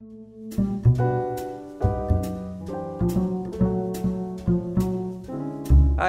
[0.00, 0.06] Hi,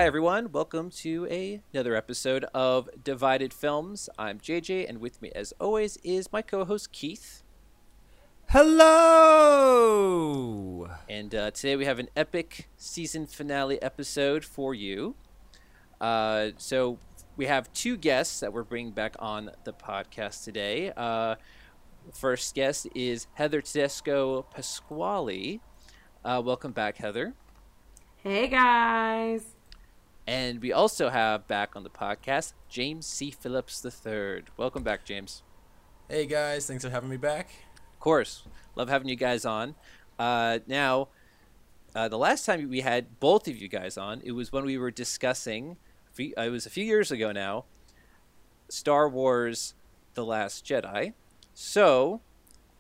[0.06, 0.54] everyone.
[0.54, 4.10] Welcome to a, another episode of Divided Films.
[4.18, 7.44] I'm JJ, and with me, as always, is my co host Keith.
[8.48, 8.88] Hello!
[11.10, 15.16] And uh, today we have an epic season finale episode for you.
[16.00, 16.98] Uh, so
[17.36, 20.94] we have two guests that we're bringing back on the podcast today.
[20.96, 21.36] Uh,
[22.14, 25.60] first guest is Heather Tedesco Pasquale.
[26.24, 27.34] Uh, welcome back, Heather.
[28.18, 29.56] Hey guys.
[30.28, 33.32] And we also have back on the podcast James C.
[33.32, 34.44] Phillips III.
[34.58, 35.44] Welcome back, James.
[36.10, 37.50] Hey guys, thanks for having me back.
[37.94, 38.44] Of course,
[38.76, 39.76] love having you guys on.
[40.20, 41.08] Uh, now,
[41.96, 44.78] uh, the last time we had both of you guys on, it was when we
[44.78, 45.78] were discussing.
[46.20, 47.66] Uh, it was a few years ago now.
[48.70, 49.74] Star Wars:
[50.14, 51.14] The Last Jedi.
[51.62, 52.22] So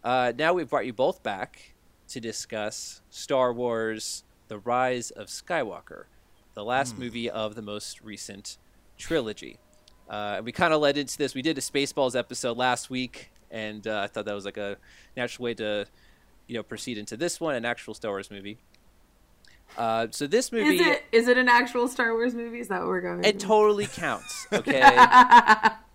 [0.03, 1.76] uh, now we've brought you both back
[2.09, 6.05] to discuss Star Wars: The Rise of Skywalker
[6.54, 6.99] the last mm.
[6.99, 8.57] movie of the most recent
[8.98, 9.57] trilogy.
[10.09, 11.34] Uh, we kind of led into this.
[11.34, 14.77] We did a Spaceballs episode last week, and uh, I thought that was like a
[15.15, 15.85] natural way to,
[16.48, 18.57] you know, proceed into this one, an actual Star Wars movie.
[19.77, 22.59] Uh, so this movie is it is it an actual Star Wars movie?
[22.59, 23.24] Is that what we're going?
[23.24, 24.48] It totally counts.
[24.52, 24.82] Okay.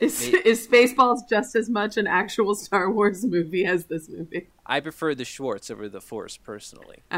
[0.00, 4.48] is, is Spaceballs just as much an actual Star Wars movie as this movie?
[4.66, 7.02] I prefer the Schwartz over the Force personally.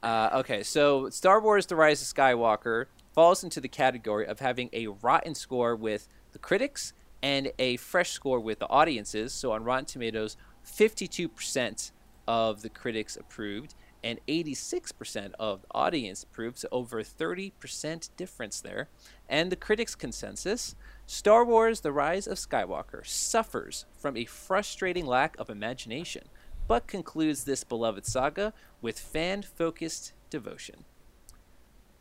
[0.00, 4.70] Uh, okay, so Star Wars: The Rise of Skywalker falls into the category of having
[4.72, 9.32] a rotten score with the critics and a fresh score with the audiences.
[9.32, 11.90] So on Rotten Tomatoes, 52%
[12.28, 18.88] of the critics approved and 86% of the audience approved, so over 30% difference there.
[19.28, 20.76] And the critics' consensus
[21.10, 26.24] Star Wars The Rise of Skywalker suffers from a frustrating lack of imagination
[26.66, 30.84] but concludes this beloved saga with fan focused devotion.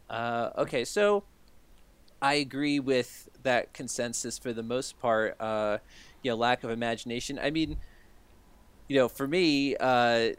[0.10, 1.24] Uh, okay, so
[2.22, 5.40] I agree with that consensus for the most part.
[5.40, 5.78] Uh,
[6.22, 7.40] you know, lack of imagination.
[7.42, 7.78] I mean,
[8.90, 10.32] you know, for me, uh,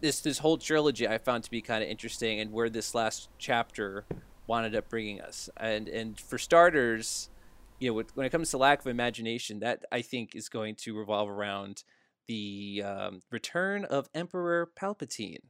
[0.00, 3.28] this this whole trilogy I found to be kind of interesting, and where this last
[3.38, 4.04] chapter
[4.46, 5.50] wound up bringing us.
[5.56, 7.28] And and for starters,
[7.82, 10.96] you know, when it comes to lack of imagination, that I think is going to
[10.96, 11.82] revolve around
[12.28, 15.40] the um, return of Emperor Palpatine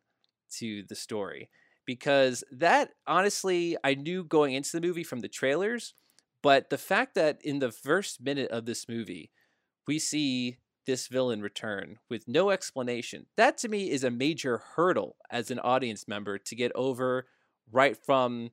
[0.56, 1.50] to the story.
[1.84, 5.92] Because that honestly I knew going into the movie from the trailers,
[6.42, 9.30] but the fact that in the first minute of this movie
[9.86, 10.56] we see
[10.86, 15.58] this villain return with no explanation, that to me is a major hurdle as an
[15.58, 17.26] audience member to get over
[17.70, 18.52] right from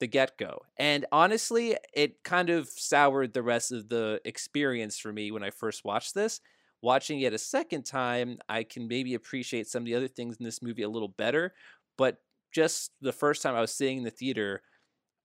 [0.00, 0.62] the get go.
[0.76, 5.50] And honestly, it kind of soured the rest of the experience for me when I
[5.50, 6.40] first watched this
[6.82, 10.44] watching it a second time, I can maybe appreciate some of the other things in
[10.44, 11.54] this movie a little better.
[11.96, 12.18] But
[12.52, 14.62] just the first time I was seeing in the theater,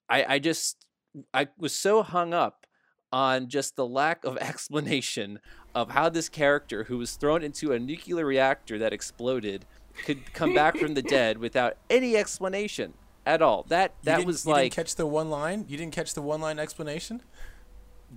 [0.09, 0.85] I, I just
[1.34, 2.68] I was so hung up
[3.12, 5.40] on just the lack of explanation
[5.74, 9.66] of how this character who was thrown into a nuclear reactor that exploded
[10.06, 12.94] could come back from the dead without any explanation
[13.25, 13.66] at all.
[13.69, 15.66] That that was you like didn't catch the one line.
[15.68, 17.22] You didn't catch the one line explanation.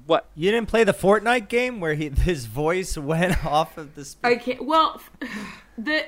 [0.06, 0.28] What?
[0.34, 4.04] You didn't play the Fortnite game where he his voice went off of the.
[4.04, 4.26] Speaker?
[4.26, 4.64] I can't.
[4.64, 5.00] Well,
[5.78, 6.04] the.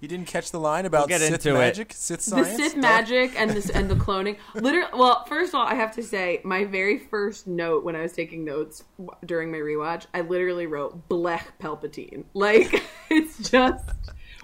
[0.00, 1.96] You didn't catch the line about we'll Sith magic, it.
[1.96, 4.38] Sith science, the Sith magic, and this and the cloning.
[4.54, 8.00] Literally, well, first of all, I have to say, my very first note when I
[8.00, 8.82] was taking notes
[9.26, 13.84] during my rewatch, I literally wrote "Blech Palpatine." Like it's just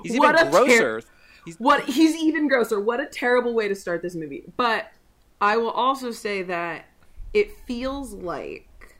[0.03, 1.01] he's what even grosser.
[1.01, 1.07] Ter-
[1.47, 1.57] he's...
[1.57, 2.79] What he's even grosser.
[2.79, 4.45] What a terrible way to start this movie.
[4.59, 4.93] But
[5.41, 6.87] I will also say that
[7.33, 8.97] it feels like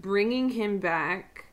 [0.00, 1.46] bringing him back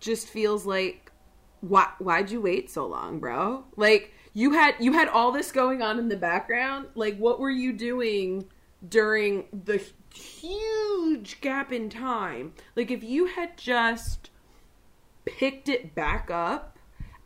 [0.00, 1.12] just feels like
[1.60, 5.80] why why'd you wait so long bro like you had you had all this going
[5.80, 8.44] on in the background like what were you doing
[8.86, 14.30] during the huge gap in time like if you had just
[15.24, 16.78] picked it back up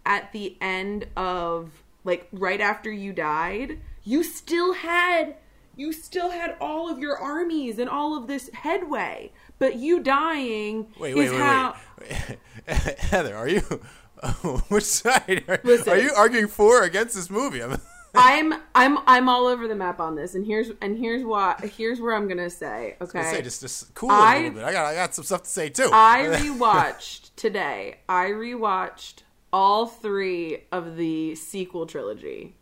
[0.07, 3.79] at the end of like right after you died
[4.09, 5.37] you still had
[5.77, 9.31] you still had all of your armies and all of this headway.
[9.59, 11.77] But you dying wait, wait, is wait, how.
[12.01, 12.39] Wait.
[12.99, 13.61] Heather, are you?
[14.69, 17.63] which side are, Listen, are, you arguing for or against this movie?
[18.15, 22.01] I'm I'm I'm all over the map on this, and here's and here's what here's
[22.01, 22.97] where I'm gonna say.
[23.01, 24.65] Okay, say just just cool I, a little bit.
[24.65, 25.91] I got I got some stuff to say too.
[25.93, 27.99] I rewatched today.
[28.09, 29.23] I rewatched
[29.53, 32.55] all three of the sequel trilogy,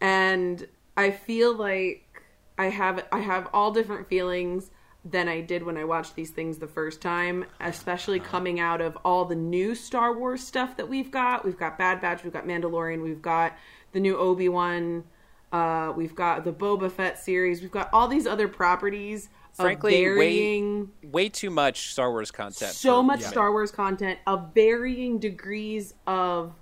[0.00, 2.22] and I feel like
[2.58, 4.70] I have I have all different feelings.
[5.04, 8.96] than I did when I watched these things the first time, especially coming out of
[9.04, 11.44] all the new Star Wars stuff that we've got.
[11.44, 13.56] We've got Bad Batch, we've got Mandalorian, we've got
[13.90, 15.02] the new Obi Wan,
[15.50, 19.28] uh, we've got the Boba Fett series, we've got all these other properties.
[19.54, 22.72] Frankly, varying, way way too much Star Wars content.
[22.72, 23.28] so for- much yeah.
[23.28, 26.54] Star Wars content of varying degrees of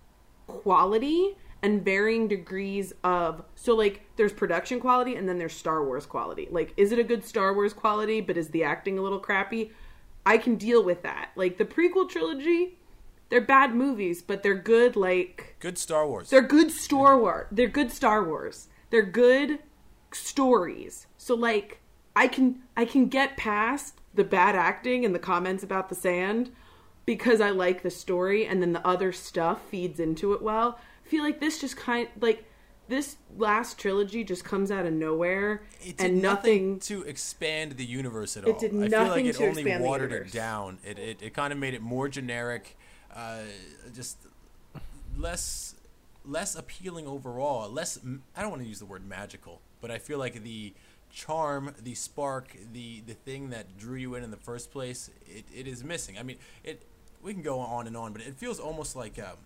[0.46, 6.06] quality and varying degrees of so like there's production quality and then there's Star Wars
[6.06, 6.48] quality.
[6.50, 9.70] Like is it a good Star Wars quality but is the acting a little crappy?
[10.26, 11.31] I can deal with that.
[11.36, 12.78] Like the prequel trilogy,
[13.28, 16.31] they're bad movies, but they're good like Good Star Wars.
[16.31, 17.46] they're good Star Wars.
[17.52, 18.69] They're good Star Wars.
[18.90, 19.60] They're good
[20.12, 21.06] stories.
[21.16, 21.80] So like
[22.20, 26.50] I can I can get past the bad acting and the comments about the sand
[27.06, 30.78] because I like the story and then the other stuff feeds into it well.
[31.02, 32.44] I feel like this just kind like
[32.88, 35.62] this last trilogy just comes out of nowhere
[35.99, 38.50] and nothing, nothing to expand the universe at all.
[38.50, 40.76] It did I feel like nothing it only watered it down.
[40.84, 42.76] It it, it kind of made it more generic,
[43.17, 43.38] uh,
[43.94, 44.19] just
[45.17, 45.75] less
[46.26, 47.70] less appealing overall.
[47.70, 47.99] Less
[48.37, 50.75] I don't want to use the word magical, but I feel like the
[51.10, 55.44] charm, the spark, the the thing that drew you in in the first place, it,
[55.54, 56.18] it is missing.
[56.18, 56.82] I mean, it
[57.22, 59.36] we can go on and on, but it feels almost like um,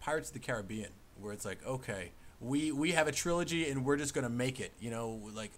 [0.00, 0.90] Pirates of the Caribbean,
[1.20, 4.72] where it's like, okay, we we have a trilogy and we're just gonna make it.
[4.80, 5.52] You know, like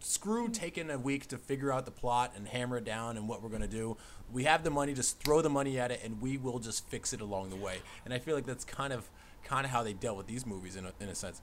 [0.00, 3.42] screw taking a week to figure out the plot and hammer it down and what
[3.42, 3.96] we're gonna do.
[4.32, 7.12] We have the money, just throw the money at it, and we will just fix
[7.12, 7.78] it along the way.
[8.04, 9.08] And I feel like that's kind of
[9.44, 11.40] kind of how they dealt with these movies in a, in a sense.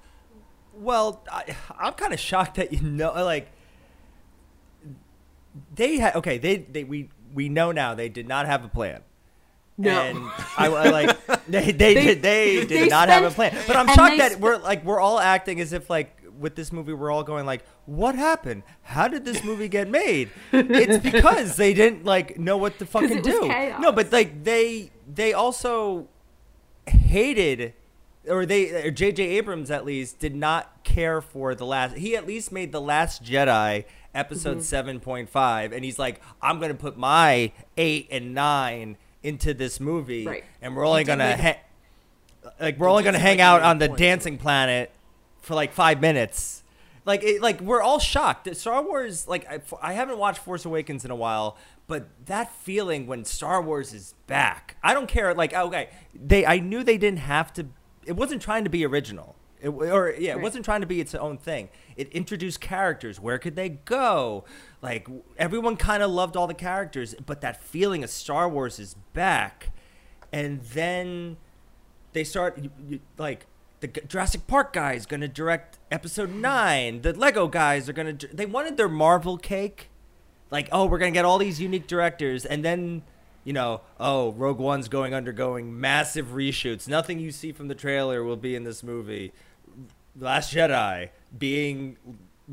[0.80, 3.52] Well, I, I'm kind of shocked that you know, like
[5.76, 6.38] they had okay.
[6.38, 9.02] They they we we know now they did not have a plan.
[9.78, 9.92] No.
[10.02, 10.18] And
[10.58, 13.56] I, I like they they, They- did they did they not have a plan.
[13.68, 16.72] But I'm shocked that sp- we're like we're all acting as if like with this
[16.72, 18.64] movie we're all going like what happened?
[18.84, 20.30] How did this movie get made?
[20.52, 23.48] it's because they didn't like know what to fucking do.
[23.80, 26.08] No, but like they they also
[26.88, 27.74] hated
[28.28, 32.28] or they or JJ Abrams at least did not care for the last he at
[32.28, 35.00] least made the last Jedi episode Mm-hmm.
[35.00, 40.26] 7.5 and he's like I'm going to put my 8 and 9 into this movie
[40.26, 40.44] Right.
[40.62, 43.78] and we're only going to make- ha- like we're only going to hang out on
[43.80, 44.00] the point.
[44.00, 44.92] dancing planet
[45.42, 46.64] for like 5 minutes.
[47.06, 48.54] Like it, like we're all shocked.
[48.56, 51.58] Star Wars like I, I haven't watched Force Awakens in a while,
[51.88, 54.76] but that feeling when Star Wars is back.
[54.84, 57.68] I don't care like okay, they I knew they didn't have to
[58.10, 59.36] it wasn't trying to be original.
[59.62, 61.70] It, or yeah, it wasn't trying to be its own thing.
[61.98, 63.20] It introduced characters.
[63.20, 64.46] Where could they go?
[64.82, 65.08] Like
[65.38, 69.72] everyone kind of loved all the characters, but that feeling of Star Wars is back.
[70.32, 71.38] And then
[72.14, 73.46] they start you- you- like
[73.82, 77.02] the Jurassic Park guy is going to direct episode 9.
[77.02, 79.90] The Lego guys are going to they wanted their Marvel cake.
[80.52, 83.04] Like, oh, we're going to get all these unique directors and then
[83.44, 86.88] you know, oh, Rogue One's going undergoing massive reshoots.
[86.88, 89.32] Nothing you see from the trailer will be in this movie.
[90.18, 91.98] Last Jedi being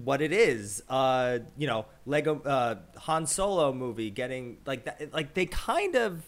[0.04, 0.82] what it is.
[0.88, 5.12] Uh, you know, Lego uh, Han Solo movie getting like that.
[5.12, 6.22] Like they kind of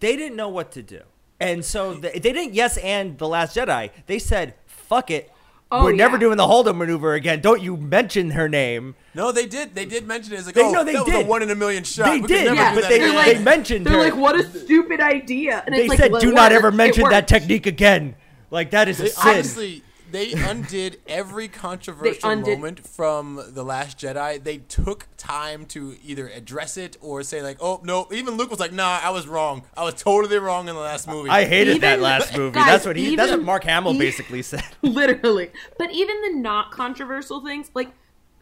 [0.00, 1.00] they didn't know what to do,
[1.40, 3.90] and so they, they didn't yes and the Last Jedi.
[4.06, 5.30] They said fuck it.
[5.72, 7.40] Oh, We're never doing the Holdo maneuver again.
[7.40, 8.94] Don't you mention her name?
[9.14, 9.74] No, they did.
[9.74, 10.36] They did mention it.
[10.36, 11.26] It's like, They- oh, no, they that was did.
[11.26, 12.06] a one in a million shot.
[12.06, 13.98] They We did, never yeah, do but that they- they're like, they mentioned they're her.
[14.04, 15.62] like, what a stupid idea.
[15.66, 16.74] And They it's like, said, "Well, "Do not ever worked.
[16.74, 18.14] It mention that technique again."
[18.50, 19.28] Like that is a sin.
[19.32, 19.83] honestly,
[20.14, 24.42] they undid every controversial undid- moment from the Last Jedi.
[24.42, 28.60] They took time to either address it or say like, "Oh no." Even Luke was
[28.60, 29.64] like, "Nah, I was wrong.
[29.76, 32.54] I was totally wrong in the last movie." I hated that last movie.
[32.54, 33.16] guys, that's what he.
[33.16, 34.64] that's what Mark Hamill basically said.
[34.82, 35.50] Literally.
[35.78, 37.90] But even the not controversial things, like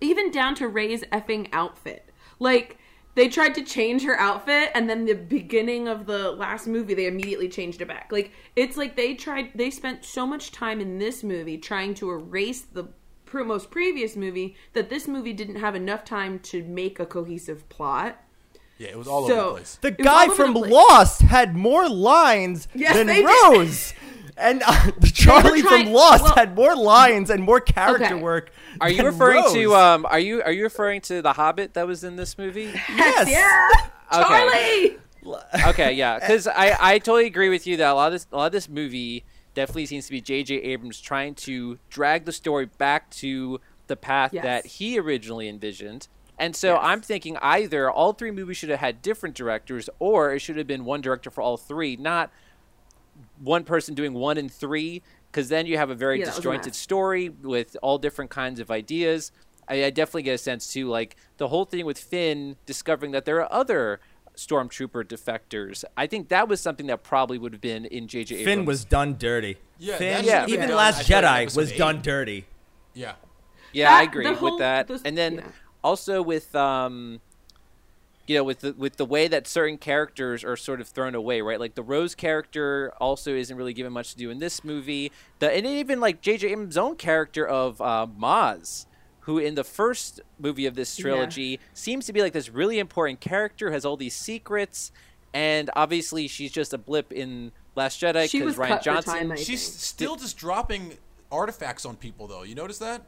[0.03, 2.05] even down to Rey's effing outfit.
[2.39, 2.77] Like
[3.15, 7.07] they tried to change her outfit and then the beginning of the last movie they
[7.07, 8.11] immediately changed it back.
[8.11, 12.11] Like it's like they tried they spent so much time in this movie trying to
[12.11, 12.89] erase the
[13.27, 17.69] pre- most previous movie that this movie didn't have enough time to make a cohesive
[17.69, 18.19] plot.
[18.79, 19.79] yeah, it was all So- over the place.
[19.83, 20.61] The guy from the.
[20.61, 23.27] Lost had more lines Yes, than they did.
[23.53, 23.95] Rose.
[24.37, 28.15] And uh, Charlie trying- from Lost well- had more lines and more character Okay.
[28.15, 28.51] work.
[28.81, 29.53] Are you than referring Rose.
[29.53, 30.07] to um?
[30.07, 32.73] Are you are you referring to the Hobbit that was in this movie?
[32.89, 33.29] Yes.
[33.29, 33.89] Yeah.
[34.15, 34.97] Okay.
[35.25, 35.65] Charlie.
[35.69, 38.37] okay, yeah, because I, I totally agree with you that a lot of this a
[38.37, 39.25] lot of this movie
[39.55, 40.57] definitely seems to be J.J.
[40.57, 44.45] Abrams trying to drag the story back to the path Yes.
[44.45, 46.09] that he originally envisioned.
[46.39, 46.81] And so Yes.
[46.83, 50.67] I'm thinking either all three movies should have had different directors, or it should have
[50.67, 52.31] been one director for all three, not
[53.43, 56.37] one person doing one and three, because then you have a very Yeah, that a
[56.37, 59.33] disjointed story with all different kinds of ideas.
[59.69, 60.89] I, I definitely get a sense too.
[60.89, 64.01] Like the whole thing with Finn discovering that there are other
[64.37, 65.85] stormtrooper defectors.
[65.97, 68.37] I think that was something that probably would have been in J.J.
[68.37, 68.45] Abrams.
[68.57, 69.59] Finn was done dirty.
[69.79, 71.79] Yeah, Finn, that should have been even done, Last I thought, in Jedi was eight.
[71.79, 72.47] done dirty.
[72.95, 73.15] Yeah.
[73.73, 74.89] Yeah, I agree whole- with that.
[74.89, 75.43] the- and then yeah.
[75.83, 77.21] also with um
[78.33, 81.41] you know with the with the way that certain characters are sort of thrown away,
[81.43, 81.61] right?
[81.61, 85.13] Like the Rose character also isn't really given much to do in this movie.
[85.39, 86.49] The and even like J.J.
[86.53, 88.87] Abrams' own character of uh, Maz,
[89.21, 91.03] who in the first movie of this Yeah.
[91.03, 94.91] trilogy seems to be like this really important character, has all these secrets,
[95.35, 99.15] and obviously she's just a blip in Last Jedi because Ryan cut for Johnson.
[99.15, 99.81] time, I She's think.
[99.81, 100.99] still just dropping
[101.31, 102.43] artifacts on people, though.
[102.43, 103.03] You notice that?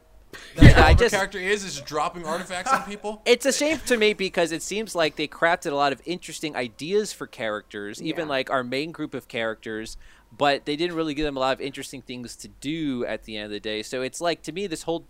[0.55, 3.21] Yeah, That's I just- character is is dropping artifacts on people.
[3.25, 6.55] it's a shame to me because it seems like they crafted a lot of interesting
[6.55, 8.29] ideas for characters, even Yeah.
[8.29, 9.97] like our main group of characters,
[10.37, 13.35] but they didn't really give them a lot of interesting things to do at the
[13.37, 13.83] end of the day.
[13.83, 15.05] So it's like to me this whole,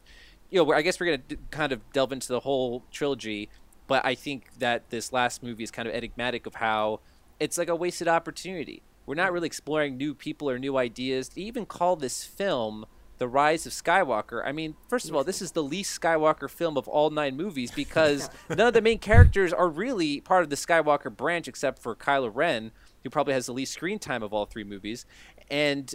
[0.49, 3.49] you know, I guess we're gonna d- kind of delve into the whole trilogy,
[3.87, 6.99] but I think that this last movie is kind of enigmatic of how
[7.39, 8.81] it's like a wasted opportunity.
[9.05, 11.29] We're not really exploring new people or new ideas.
[11.29, 12.85] To even call this film
[13.17, 14.45] the Rise of Skywalker.
[14.45, 17.71] I mean, first of all, this is the least Skywalker film of all nine movies
[17.71, 21.95] because none of the main characters are really part of the Skywalker branch except for
[21.95, 22.71] Kylo Ren,
[23.03, 25.05] who probably has the least screen time of all three movies.
[25.49, 25.93] And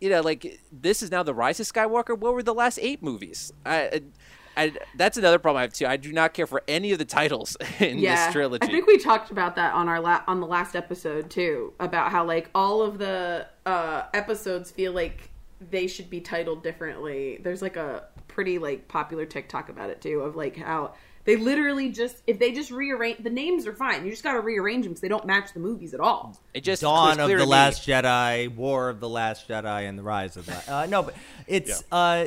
[0.00, 2.16] you know, like this is now the Rise of Skywalker.
[2.16, 3.52] What were the last eight movies?
[3.66, 4.02] I,
[4.56, 5.86] I, that's another problem I have too.
[5.86, 8.66] I do not care for any of the titles in yeah, this trilogy.
[8.66, 12.10] I think we talked about that on our la- on the last episode too, about
[12.10, 15.29] how like all of the uh, episodes feel like
[15.60, 17.38] they should be titled differently.
[17.42, 21.90] There's like a pretty like popular TikTok about it too, of like how they literally
[21.90, 24.04] just if they just rearrange the names are fine.
[24.04, 26.38] You just got to rearrange them because they don't match the movies at all.
[26.54, 30.36] it just Dawn of the Last Jedi, War of the Last Jedi, and the Rise
[30.36, 30.74] of the.
[30.74, 31.14] Uh, no, but
[31.46, 32.26] it's uh,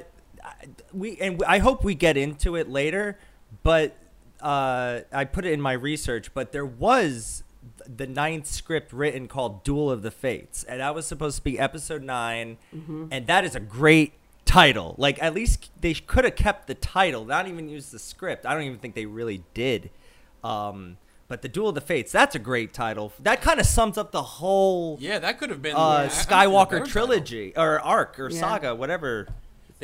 [0.93, 3.17] we and I hope we get into it later.
[3.63, 3.95] But
[4.41, 6.33] uh, I put it in my research.
[6.33, 7.43] But there was
[7.87, 11.57] the ninth script written called Duel of the Fates, and that was supposed to be
[11.59, 12.57] Episode 9
[13.11, 14.13] and that is a great
[14.45, 14.95] title.
[14.97, 18.45] Like at least they could have kept the title, not even use the script.
[18.45, 19.89] I don't even think they really did.
[20.43, 20.97] Um,
[21.29, 23.13] but the Duel of the Fates, that's a great title.
[23.19, 25.99] That kind of sums up the whole Yeah, that could have been uh, I- I
[26.07, 28.39] think it's a Skywalker better trilogy or arc or Yeah.
[28.39, 29.27] saga, whatever.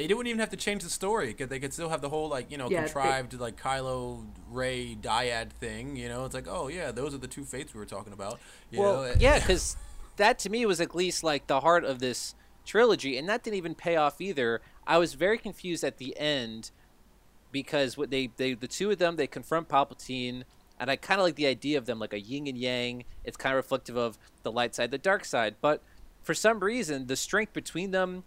[0.02, 0.08] Title.
[0.08, 1.34] They wouldn't even have to change the story.
[1.34, 4.26] 'cause They could still have the whole like you know Yeah, they- contrived like Kylo
[4.50, 5.96] Rey dyad thing.
[5.96, 8.40] You know, it's like oh yeah, those are the two fates we were talking about.
[8.72, 9.14] You well, know?
[9.20, 9.78] yeah, because
[10.18, 13.58] that to me was at least like the heart of this trilogy, and that didn't
[13.58, 14.62] even pay off either.
[14.86, 16.72] I was very confused at the end
[17.52, 20.44] because what they they the two of them they confront Palpatine,
[20.80, 23.06] and I kind of like the idea of them like a yin and yang.
[23.24, 25.82] It's kind of reflective of the light side, the dark side, but
[26.22, 28.24] for some reason the strength between them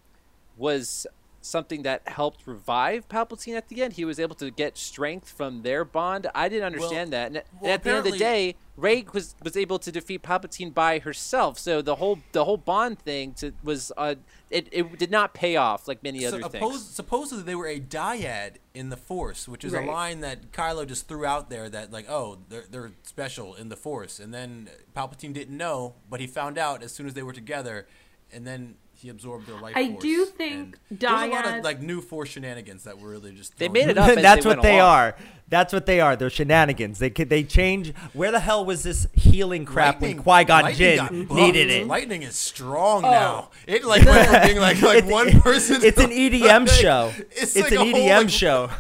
[0.56, 1.06] was
[1.42, 3.94] something that helped revive Palpatine at the end.
[3.94, 6.28] He was able to get strength from their bond.
[6.34, 7.26] I didn't understand that.
[7.28, 10.22] And at- well, at the end of the day, Rey was was able to defeat
[10.22, 11.58] Palpatine by herself.
[11.58, 14.14] So the whole the whole bond thing to, was uh,
[14.50, 16.88] it it did not pay off like many So other oppos- things.
[16.88, 19.87] supposedly they were a dyad in the Force, which is Right.
[19.87, 23.68] a line that Kylo just threw out there that like, oh, they're they're special in
[23.68, 27.22] the Force, and then Palpatine didn't know, but he found out as soon as they
[27.22, 27.87] were together,
[28.32, 30.02] and then he absorbed their life I force.
[30.02, 33.32] do think and there was a lot of like new Force shenanigans that were really
[33.32, 34.14] just They made it up.
[34.14, 34.88] That's they what they along.
[34.88, 35.16] are.
[35.49, 36.16] That's what they are.
[36.16, 36.99] They're shenanigans.
[36.99, 37.92] They could they change.
[38.14, 41.32] Where the hell was this healing crap when Lightning- Qui Gon Jinn got buffed.
[41.32, 41.87] needed it?
[41.87, 43.11] Lightning is strong oh.
[43.11, 43.50] now.
[43.66, 45.82] It like went from being like like It's- one person.
[45.85, 47.12] It's an EDM like, show.
[47.32, 48.71] It's, It's, like an a whole, EDM like, show.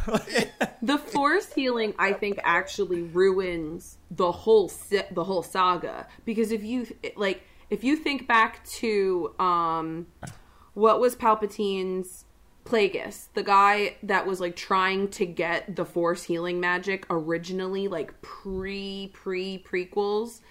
[0.82, 6.62] The Force healing, I think, actually ruins the whole si- the whole saga because if
[6.64, 6.86] you
[7.16, 10.06] like, if you think back to um,
[10.74, 12.26] what was Palpatine's
[12.66, 18.20] Plagueis, the guy that was like trying to get the Force healing magic originally, like
[18.20, 20.42] pre pre prequels,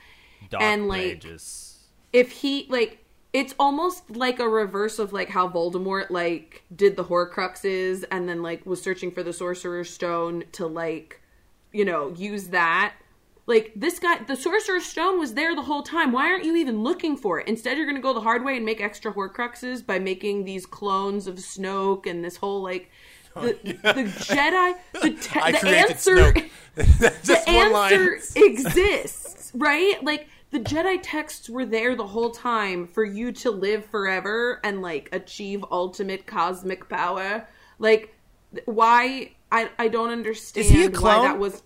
[0.49, 1.83] Dark And, like, Ages.
[2.11, 7.03] if he like it's almost like a reverse of like how Voldemort like did the
[7.03, 11.21] Horcruxes and then like was searching for the Sorcerer's Stone to like
[11.71, 12.95] you know use that.
[13.47, 16.11] Like this guy, the Sorcerer's Stone was there the whole time.
[16.11, 17.47] Why aren't you even looking for it?
[17.47, 20.65] Instead, you're going to go the hard way and make extra Horcruxes by making these
[20.65, 22.91] clones of Snoke and this whole like
[23.35, 24.75] oh, the, the Jedi.
[24.93, 26.33] The, te- I the answer
[26.75, 27.93] the just one line.
[27.93, 30.03] answer exists, right?
[30.03, 34.81] Like the Jedi texts were there the whole time for you to live forever and
[34.81, 37.47] like achieve ultimate cosmic power.
[37.79, 38.13] Like
[38.65, 41.23] why I I don't understand Is he a why clone?
[41.23, 41.63] that was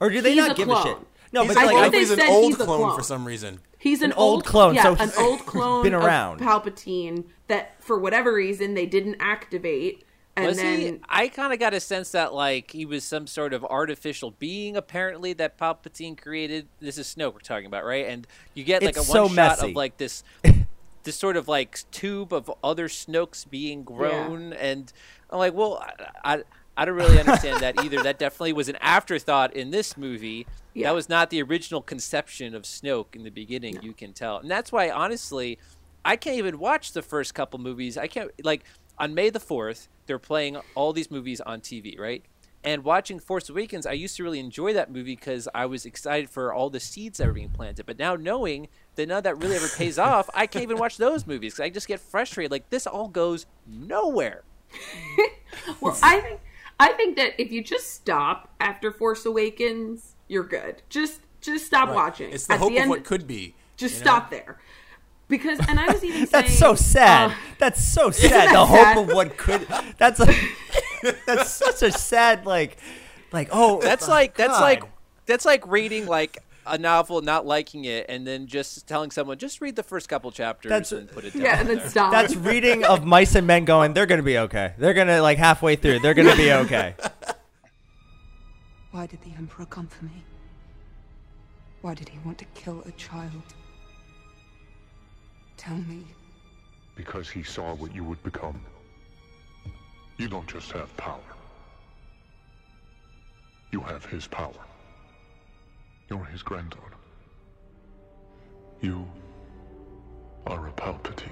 [0.00, 0.96] Or do they He's not a give a shit?
[1.32, 1.90] No, He's but a I like, think clone.
[1.92, 2.96] they He's an said old he's a clone, clone.
[2.96, 3.60] for some reason.
[3.78, 6.40] He's an, An old clone, Yeah, so an old clone been of around.
[6.40, 10.04] Palpatine that for whatever reason they didn't activate,
[10.36, 11.00] And was then he?
[11.08, 14.76] I kind of got a sense that like he was some sort of artificial being,
[14.76, 16.66] apparently that Palpatine created.
[16.80, 18.06] This is Snoke we're talking about, right?
[18.06, 19.70] And you get like It's a so one shot messy.
[19.70, 20.24] of like this,
[21.04, 24.92] this sort of like tube of other Snokes being grown, and
[25.30, 25.84] I'm like, well,
[26.24, 26.42] I, I,
[26.78, 28.02] I don't really understand that either.
[28.02, 30.46] That definitely was an afterthought in this movie.
[30.72, 30.88] Yeah.
[30.88, 33.82] That was not the original conception of Snoke in the beginning.
[33.82, 35.58] You can tell, and that's why honestly.
[36.04, 37.98] I can't even watch the first couple movies.
[37.98, 38.64] I can't like
[38.98, 39.88] on May the fourth.
[40.06, 42.24] They're playing all these movies on TV, right?
[42.64, 46.30] And watching Force Awakens, I used to really enjoy that movie because I was excited
[46.30, 47.86] for all the seeds that were being planted.
[47.86, 50.96] But now knowing that none of that really ever pays off, I can't even watch
[50.96, 52.50] those movies because I just get frustrated.
[52.50, 54.44] Like this all goes nowhere.
[55.80, 56.40] Well, I think
[56.80, 60.82] I think that if you just stop after Force Awakens, you're good.
[60.88, 61.94] Just just stop Right.
[61.94, 62.32] watching.
[62.32, 63.54] It's the At hope end, of what could be.
[63.76, 64.10] just you know?
[64.10, 64.58] stop there.
[65.28, 67.30] Because and I was even saying That's so sad.
[67.30, 68.30] uh, that's so sad.
[68.48, 68.94] that The sad?
[68.96, 69.66] hope of what could.
[69.98, 70.34] That's a,
[71.26, 72.76] that's such a sad like,
[73.32, 74.82] like oh That's like that's like
[75.26, 79.60] that's like reading like a novel, not liking it, and then just telling someone just
[79.60, 81.42] read the first couple chapters That's- and put it down.
[81.42, 81.88] yeah, and then there.
[81.88, 82.10] stop.
[82.12, 83.92] That's reading of mice and men going.
[83.94, 84.74] They're gonna be okay.
[84.78, 86.00] They're gonna like halfway through.
[86.00, 86.94] They're gonna be okay.
[88.90, 90.22] Why did the Emperor come for me?
[91.82, 93.42] Why did he want to kill a child?
[95.56, 96.04] Tell me.
[96.96, 98.60] because he saw what you would become.
[100.16, 101.20] You don't just have power.
[103.70, 104.52] You have his power.
[106.10, 106.96] You're his granddaughter.
[108.80, 109.06] You
[110.46, 111.28] are a Palpatine.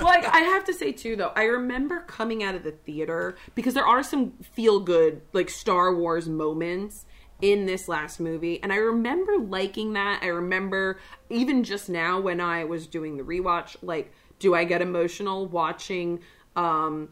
[0.00, 3.74] like I have to say too though, I remember coming out of the theater because
[3.74, 7.04] there are some feel good like Star Wars moments
[7.42, 10.20] in this last movie and I remember liking that.
[10.22, 14.80] I remember even just now when I was doing the rewatch like do I get
[14.80, 16.20] emotional watching
[16.56, 17.10] um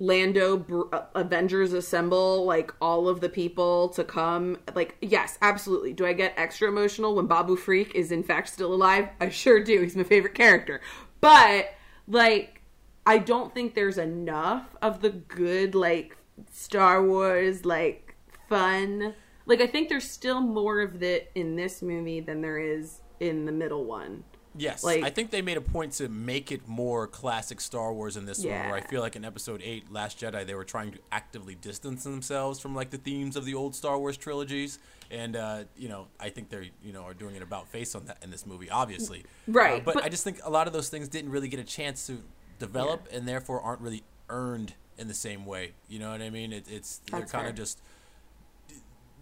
[0.00, 4.58] Lando br- uh, Avengers assemble like all of the people to come.
[4.74, 5.92] Like yes absolutely.
[5.92, 9.10] Do I get extra emotional when Babu Frik is in fact still alive?
[9.20, 9.82] I sure do.
[9.82, 10.80] He's my favorite character.
[11.20, 11.74] But
[12.08, 12.62] like
[13.06, 16.16] I don't think there's enough of the good like
[16.50, 18.16] Star Wars like
[18.48, 19.14] fun.
[19.44, 23.44] Like I think there's still more of it in this movie than there is in
[23.44, 24.24] the middle one
[24.56, 28.16] Yes, Like- I think they made a point to make it more classic Star Wars
[28.16, 28.48] in this one.
[28.48, 32.02] Where I feel like in Episode Eight, Last Jedi, they were trying to actively distance
[32.04, 34.78] themselves from like the themes of the old Star Wars trilogies,
[35.10, 38.06] and uh, you know, I think they're you know are doing an about face on
[38.06, 39.24] that in this movie, obviously.
[39.46, 41.60] Right, Uh, but, but- I just think a lot of those things didn't really get
[41.60, 42.18] a chance to
[42.58, 45.72] develop, and therefore aren't really earned in the same way.
[45.88, 46.52] You know what I mean?
[46.52, 47.80] It, it's they're kind of just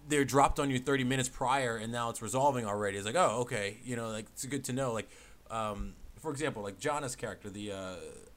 [0.09, 3.41] they're dropped on you 30 minutes prior and now it's resolving already it's like oh
[3.43, 5.09] okay you know like it's good to know like
[5.51, 7.95] um, for example like Jannah's character the uh,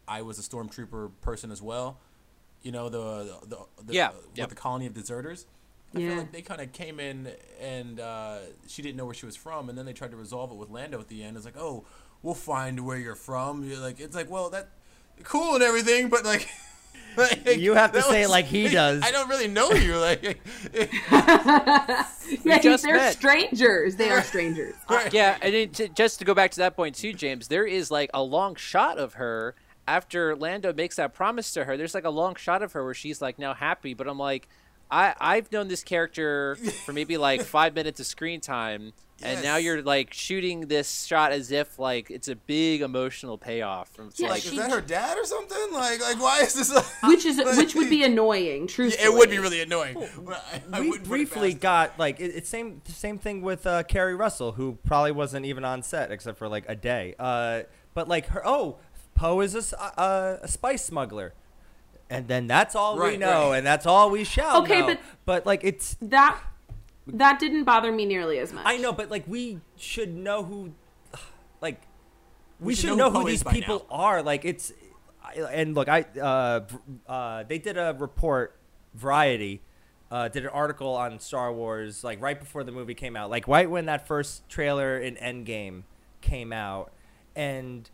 [0.08, 1.98] i was a stormtrooper person as well
[2.62, 4.50] you know the the, the Yeah, uh, with yep.
[4.50, 5.46] the colony of deserters
[5.94, 6.18] I feel Yeah.
[6.20, 7.30] like they kind of came in
[7.60, 10.50] and uh, she didn't know where she was from, and then they tried to resolve
[10.50, 11.36] it with Lando at the end.
[11.36, 11.84] It's like, oh,
[12.24, 13.66] we'll find where you're from.
[13.66, 14.70] You're like, it's like, well, that
[15.24, 16.48] cool and everything, but like,
[17.18, 19.02] like, You have to that say it like he does.
[19.04, 19.98] I don't really know you.
[19.98, 20.42] Like,
[22.44, 23.14] yeah just they're met.
[23.14, 24.76] strangers they are strangers
[25.12, 27.92] yeah, and it, to, just to go back to that point too, James, there is
[27.92, 29.56] like a long shot of her
[29.88, 31.76] after Lando makes that promise to her.
[31.78, 34.48] There's like a long shot of her where she's like now happy, but I'm like,
[34.90, 38.94] I I've known this character for maybe like five minutes of screen time,
[39.24, 43.90] and now you're like shooting this shot as if like it's a big emotional payoff.
[43.94, 45.58] From it's Yeah, like, like, is that her dad or something?
[45.72, 46.74] Like, like why is this?
[46.74, 49.96] Like, which is which would be annoying truthfully it would be really annoying.
[50.24, 53.42] but I, I we wouldn't put it briefly got like it, it's same same thing
[53.42, 57.16] with uh, Keri Russell, who probably wasn't even on set except for like a day.
[57.20, 58.78] Uh, but like her, oh,
[59.16, 61.34] Poe is a, s- uh, a spice smuggler,
[62.10, 63.58] and then that's all we know, right.
[63.58, 64.88] and that's all we shall Okay, know.
[64.88, 66.40] but- but like it's that
[67.08, 68.64] that didn't bother me nearly as much.
[68.66, 70.74] I know, but like we should know who,
[71.62, 71.82] like,
[72.60, 74.22] we, should should know know, who who these by people are.
[74.22, 74.72] Like, it's,
[75.24, 76.62] I, and look, I, uh,
[77.08, 78.58] uh, they did a report,
[78.94, 79.62] Variety,
[80.12, 83.48] uh, did an article on Star Wars, like right before the movie came out, like
[83.48, 85.84] right when that first trailer in Endgame
[86.20, 86.92] came out,
[87.36, 87.90] and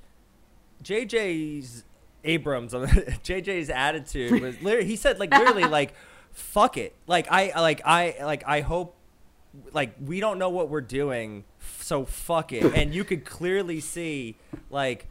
[0.84, 1.84] JJ's
[2.24, 5.94] Abrams, JJ's attitude was literally, he said like literally like,
[6.38, 8.96] fuck it, like I like I like I hope
[9.74, 11.44] like we don't know what we're doing
[11.80, 12.64] so fuck it.
[12.76, 14.36] And you could clearly see
[14.70, 15.08] like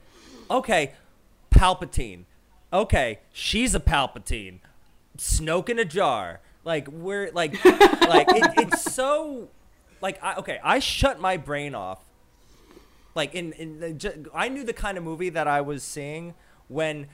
[0.51, 0.95] okay
[1.51, 2.25] palpatine.
[2.73, 4.61] Okay she's a palpatine.
[5.19, 6.41] Snoke in a jar.
[6.65, 9.49] Like we're like like it, it's so
[10.01, 12.01] like I, okay i shut my brain off.
[13.17, 16.35] Like in in the, ju- i knew the kind of movie that i was seeing
[16.69, 17.09] when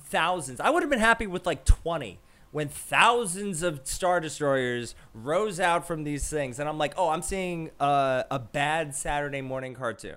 [0.00, 0.60] thousands.
[0.60, 2.18] I would have been happy with like twenty.
[2.50, 7.22] When thousands of star destroyers rose out from these things, and I'm like, oh, I'm
[7.22, 10.16] seeing uh, a bad Saturday morning cartoon.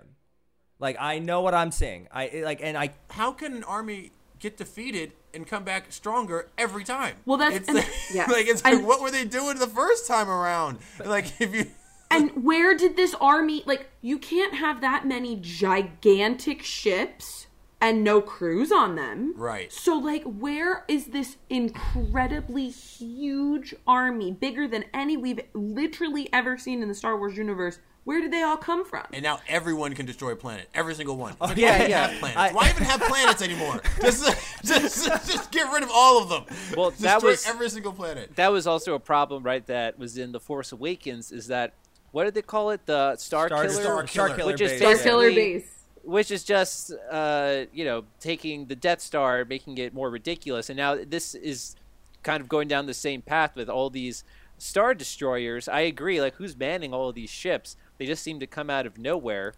[0.80, 2.08] Like I know what I'm seeing.
[2.12, 6.84] I like, and I How can an army get defeated and come back stronger every
[6.84, 7.18] time?
[7.26, 8.26] Well, that's- it's and- like, yeah.
[8.28, 10.80] like it's And- like what were they doing the first time around?
[11.06, 11.66] Like if you
[12.12, 17.48] And where did this army like you can't have that many gigantic ships
[17.82, 19.34] and no crews on them.
[19.36, 19.72] Right.
[19.74, 26.82] So like where is this incredibly huge army bigger than any we've literally ever seen
[26.82, 27.80] in the Star Wars universe?
[28.04, 29.06] Where did they all come from?
[29.14, 31.34] and now everyone can destroy a planet, every single one.
[31.34, 32.08] It's like, yeah, why even yeah.
[32.08, 32.38] have planets?
[32.40, 33.82] I- why even have planets anymore?
[34.02, 36.46] Just, just, just get rid of all of them.
[36.76, 38.36] Well, destroy that was- every single planet.
[38.38, 39.66] that was also a problem, right?
[39.68, 41.32] That was in the Force Awakens.
[41.32, 41.74] Is that
[42.12, 42.86] what did they call it?
[42.86, 44.38] The Star, Star, Killer, Star Star Killer.
[44.38, 44.80] Killer Which is base.
[44.80, 45.81] Star Killer Base.
[46.04, 50.70] Which is just uh, you know taking the Death Star, making it more ridiculous.
[50.70, 51.76] And now this is
[52.24, 54.24] kind of going down the same path with all these
[54.58, 55.68] star destroyers.
[55.68, 56.22] I agree.
[56.22, 57.76] Like who's manning all of these ships?
[57.98, 59.54] They just seem to come out of nowhere.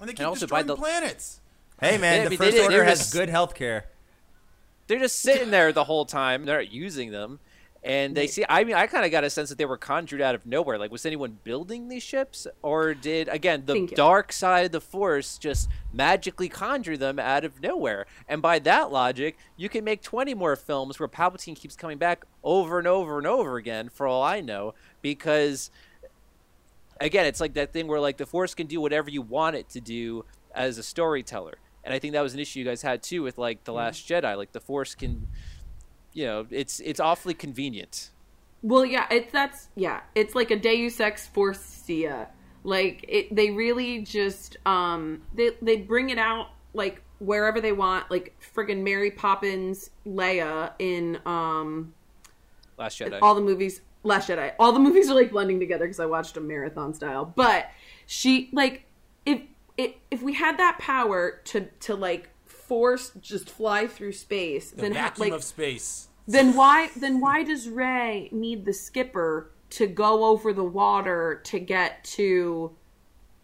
[0.00, 1.40] And they keep also by the- planets.
[1.80, 3.86] Hey man, Yeah, I the mean, First Order they has just- good health care.
[4.86, 6.44] They're just sitting there the whole time.
[6.44, 7.40] They're not using them.
[7.82, 8.44] And they see.
[8.48, 10.76] I mean, I kind of got a sense that they were conjured out of nowhere.
[10.76, 15.38] Like, was anyone building these ships, or did again the dark side of the Force
[15.38, 18.06] just magically conjure them out of nowhere?
[18.28, 22.24] And by that logic, you can make twenty more films where Palpatine keeps coming back
[22.42, 23.88] over and over and over again.
[23.88, 25.70] For all I know, because
[27.00, 29.68] again, it's like that thing where like the Force can do whatever you want it
[29.70, 31.58] to do as a storyteller.
[31.84, 33.78] And I think that was an issue you guys had too with like the mm-hmm.
[33.78, 34.36] Last Jedi.
[34.36, 35.28] Like the Force can,
[36.16, 38.10] you know, it's it's awfully convenient.
[38.62, 42.28] Well, yeah, it's that's yeah, it's like a Deus Ex Forcia.
[42.64, 48.10] Like it, they really just um they they bring it out like wherever they want.
[48.10, 51.92] Like friggin' Mary Poppins, Leia in um
[52.78, 53.18] Last Jedi.
[53.20, 53.82] all the movies.
[54.02, 54.54] Last Jedi.
[54.58, 57.26] All the movies are like blending together because I watched a marathon style.
[57.26, 57.66] But
[58.06, 58.86] she like
[59.26, 59.42] if
[59.76, 62.30] if if we had that power to to like
[62.68, 66.08] force just fly through space, The then ha- vacuum like of space.
[66.26, 71.58] then why then why does Rey need the skipper to go over the water to
[71.58, 72.72] get to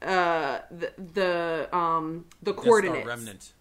[0.03, 3.53] uh the the um the coordinates remnant.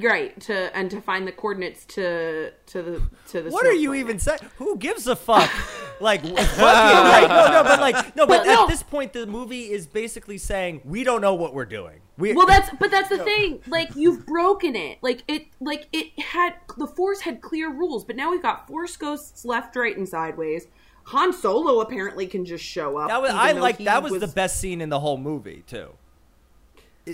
[0.00, 3.90] Right to and to find the coordinates to to the to the What are you
[3.90, 4.06] planet.
[4.06, 4.38] even saying?
[4.58, 5.50] Who gives a fuck?
[6.00, 7.26] like, fuck you, right?
[7.28, 8.62] No, no, but like, no, but no.
[8.62, 12.00] at this point, the movie is basically saying we don't know what we're doing.
[12.18, 16.18] We, well that's but that's the thing like you've broken it like it like it
[16.18, 20.08] had the force had clear rules but now we've got force ghosts left right and
[20.08, 20.66] sideways
[21.04, 24.58] han solo apparently can just show up that was I like that was, the best
[24.60, 25.90] scene in the whole movie too.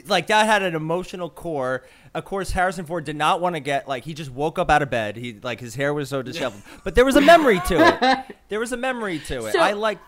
[0.06, 1.84] Like that had an emotional core.
[2.14, 4.82] Of course, Harrison Ford did not want to get like he just woke up out
[4.82, 5.16] of bed.
[5.16, 8.36] He like his hair was so disheveled, but there was a memory to it.
[8.48, 9.52] There was a memory to it.
[9.52, 9.98] So- I like.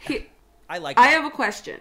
[0.00, 0.26] He-
[0.68, 0.98] I like.
[0.98, 1.80] I have a question.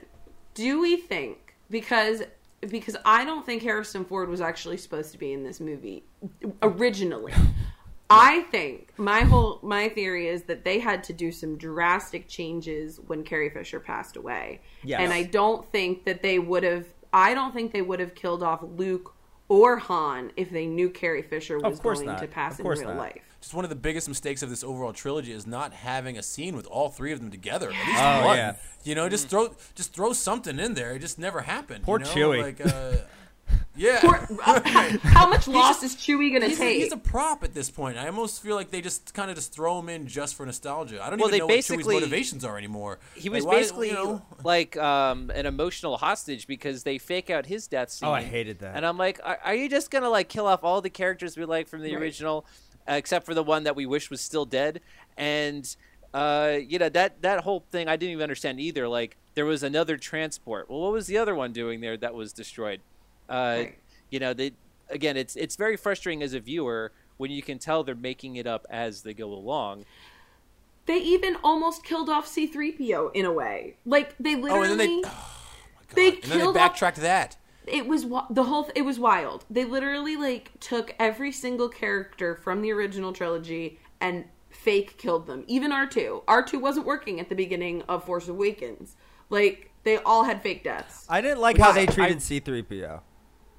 [0.53, 2.23] Do we think because
[2.61, 6.03] because I don't think Harrison Ford was actually supposed to be in this movie
[6.61, 7.33] originally.
[8.09, 12.99] I think my whole my theory is that they had to do some drastic changes
[13.07, 14.61] when Carrie Fisher passed away.
[14.83, 15.01] Yes.
[15.01, 18.43] And I don't think that they would have I don't think they would have killed
[18.43, 19.13] off Luke
[19.47, 22.19] or Han if they knew Carrie Fisher was going not.
[22.19, 22.97] to pass Of in real not.
[22.97, 23.21] life.
[23.41, 26.55] Just one of the biggest mistakes of this overall trilogy is not having a scene
[26.55, 27.69] with all three of them together.
[27.71, 28.37] At least Oh, one.
[28.37, 28.55] yeah.
[28.83, 30.93] You know, just throw just throw something in there.
[30.93, 31.83] It just never happened.
[31.83, 32.11] Poor you know?
[32.11, 32.41] Chewie.
[32.41, 32.97] Like, uh,
[33.75, 33.99] yeah.
[34.01, 34.61] Poor- uh,
[35.03, 36.83] how much loss is Chewie going to He's a, take?
[36.83, 37.97] he's a prop at this point.
[37.97, 41.03] I almost feel like they just kind of just throw him in just for nostalgia.
[41.03, 42.99] I don't Well, even know what Chewie's motivations are anymore.
[43.15, 47.29] He was Like, why- basically you know, like um, an emotional hostage because they fake
[47.29, 48.07] out his death scene.
[48.09, 48.75] Oh, I hated that.
[48.75, 51.45] And I'm like, are, are you just gonna like kill off all the characters we
[51.45, 52.01] like from the Right.
[52.01, 52.45] original,
[52.89, 54.81] uh, except for the one that we wish was still dead?
[55.17, 55.75] And
[56.13, 58.87] uh, you know that that whole thing I didn't even understand either.
[58.87, 60.69] Like there was another transport.
[60.69, 62.79] Well, what was the other one doing there that was destroyed?
[63.29, 63.75] Uh, Right.
[64.11, 64.51] You know, they
[64.89, 68.47] again, it's it's very frustrating as a viewer when you can tell they're making it
[68.47, 69.85] up as they go along.
[70.85, 73.77] They even almost killed off C3PO in a way.
[73.85, 75.11] Like they literally oh, literally and then
[75.95, 77.37] they, they and then they killed off backtracked that.
[77.65, 79.45] it was the whole it was wild.
[79.49, 85.43] They literally like took every single character from the original trilogy and fake killed them.
[85.47, 86.25] Even R2.
[86.25, 88.95] R2 wasn't working at the beginning of Force Awakens.
[89.29, 91.05] Like they all had fake deaths.
[91.09, 93.01] I didn't like how they treated C3PO.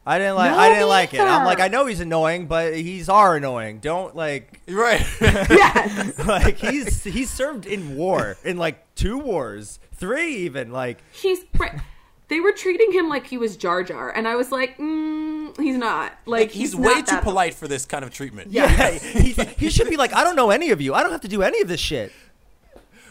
[0.08, 0.52] I didn't like.
[0.52, 1.20] No, I didn't like it.
[1.20, 3.80] I'm like, I know he's annoying, but he's our annoying.
[3.80, 5.04] Don't like, Right.
[5.20, 6.18] yes.
[6.26, 10.70] like he's he's served in war in like two wars, three even.
[10.70, 11.80] Like, He's right.
[12.28, 15.76] They were treating him like he was Jar Jar, and I was like, mm, he's
[15.76, 16.12] not.
[16.26, 18.50] Like, Like he's, not way too that- polite for this kind of treatment.
[18.50, 20.92] Yeah, he, he should be like, I don't know any of you.
[20.94, 22.12] I don't have to do any of this shit.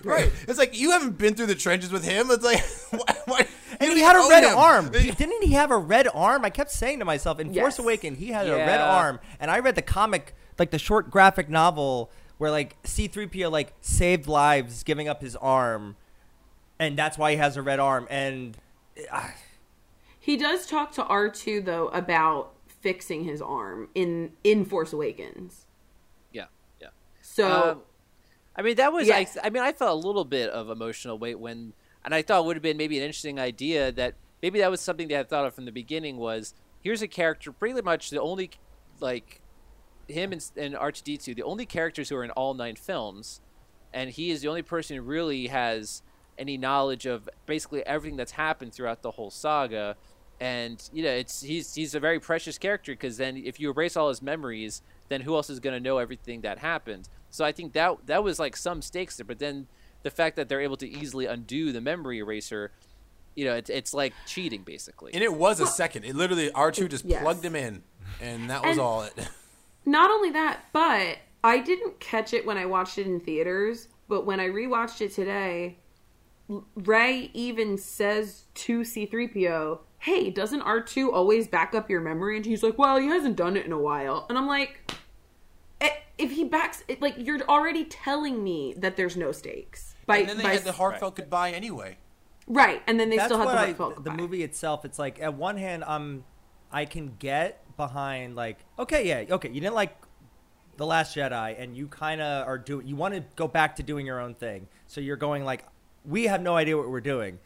[0.04, 0.32] Right.
[0.48, 2.28] It's like you haven't been through the trenches with him.
[2.30, 3.48] It's like why, why
[3.80, 4.58] And he had a red him.
[4.58, 4.94] arm.
[4.94, 6.46] He- Didn't he have a red arm?
[6.46, 7.80] I kept saying to myself, in Force Yes.
[7.80, 9.20] Awakens, he had a red arm.
[9.40, 14.28] And I read the comic, like the short graphic novel, where like C3PO like saved
[14.28, 15.96] lives, giving up his arm,
[16.80, 18.08] and that's why he has a red arm.
[18.10, 18.58] And
[19.12, 19.30] uh,
[20.20, 25.66] He does talk to R2 though about fixing his arm in in Force Awakens.
[26.34, 26.46] Yeah,
[26.82, 26.90] yeah.
[27.22, 27.82] So Um,
[28.56, 29.38] I mean, that was Yes.
[29.42, 31.74] I, I mean, I felt a little bit of emotional weight when,
[32.06, 34.80] and I thought it would have been maybe an interesting idea that maybe that was
[34.80, 38.22] something they had thought of from the beginning was here's a character pretty much the
[38.22, 38.52] only
[39.00, 39.42] like
[40.08, 43.42] him and, and R2D2 the only characters who are in all nine films,
[43.92, 46.04] and he is the only person who really has
[46.38, 49.96] any knowledge of basically everything that's happened throughout the whole saga.
[50.40, 53.96] And you know, it's he's he's a very precious character because then if you erase
[53.96, 57.08] all his memories, then who else is going to know everything that happened?
[57.30, 59.26] So I think that that was like some stakes there.
[59.26, 59.68] But then
[60.06, 62.72] the fact that they're able to easily undo the memory eraser,
[63.36, 65.12] you know, it's it's like cheating basically.
[65.16, 66.06] And it was a second.
[66.06, 67.24] It literally R two just Yes.
[67.24, 67.82] plugged him in,
[68.22, 69.02] and that was And- all.
[69.02, 69.14] It.
[69.84, 74.28] not only that, but I didn't catch it when I watched it in theaters, but
[74.28, 75.80] when I rewatched it today,
[76.76, 82.62] Rey even says to C3PO, "Hey, doesn't R2 always back up your memory?" And he's
[82.62, 84.92] like, "Well, he hasn't done it in a while." And I'm like,
[85.82, 85.90] "Eh,
[86.20, 89.94] if he backs like you're already telling me that there's no stakes.
[90.06, 91.98] By, and then they by- had the heartfelt goodbye anyway.
[92.48, 94.86] right, and then they that's still had what the I, heartfelt the movie itself.
[94.86, 96.24] It's like at one hand, um,
[96.72, 99.96] I can get behind like, okay, yeah, okay, you didn't like
[100.78, 102.88] the Last Jedi, and you kind of are doing.
[102.88, 105.66] You want to go back to doing your own thing, so you're going like,
[106.06, 107.40] we have no idea what we're doing.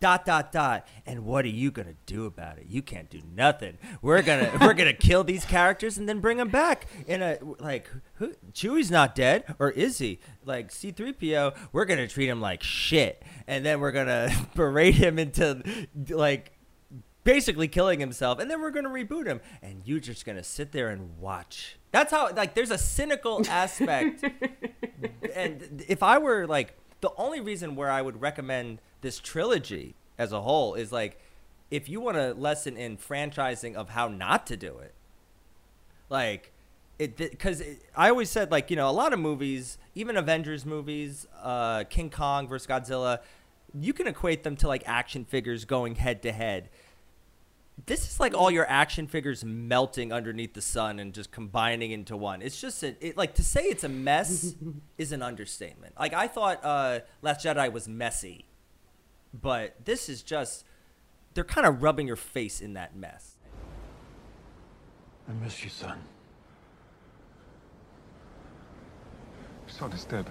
[0.00, 0.86] Dot dot dot.
[1.06, 2.66] And what are you gonna do about it?
[2.68, 3.78] You can't do nothing.
[4.02, 7.90] We're gonna we're gonna kill these characters and then bring them back in a like.
[8.14, 10.20] Who, Chewie's not dead, or is he?
[10.44, 15.62] Like C-3PO, we're gonna treat him like shit, and then we're gonna berate him into
[16.08, 16.52] like
[17.24, 20.88] basically killing himself, and then we're gonna reboot him, and you're just gonna sit there
[20.88, 21.76] and watch.
[21.90, 24.24] That's how like there's a cynical aspect
[25.34, 30.32] and if I were like the only reason where I would recommend this trilogy as
[30.32, 31.20] a whole is like
[31.70, 34.94] if you want a lesson in franchising of how not to do it.
[36.08, 36.52] Like
[36.98, 37.62] it because
[37.94, 42.10] I always said like you know a lot of movies, even Avengers movies, uh, King
[42.10, 43.20] Kong versus Godzilla,
[43.74, 46.68] you can equate them to like action figures going head to head.
[47.84, 52.16] This is like all your action figures melting underneath the sun and just combining into
[52.16, 52.40] one.
[52.40, 54.54] It's just a, it, like to say it's a mess
[54.98, 55.94] is an understatement.
[55.98, 58.46] Like I thought uh, Last Jedi was messy,
[59.34, 60.64] but this is just
[61.34, 63.36] they're kind of rubbing your face in that mess.
[65.28, 65.98] I miss you, son.
[69.66, 70.30] Son is dead.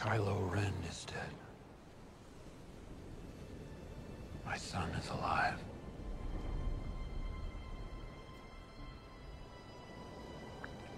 [0.00, 1.28] Kylo Ren is dead.
[4.46, 5.58] My son is alive.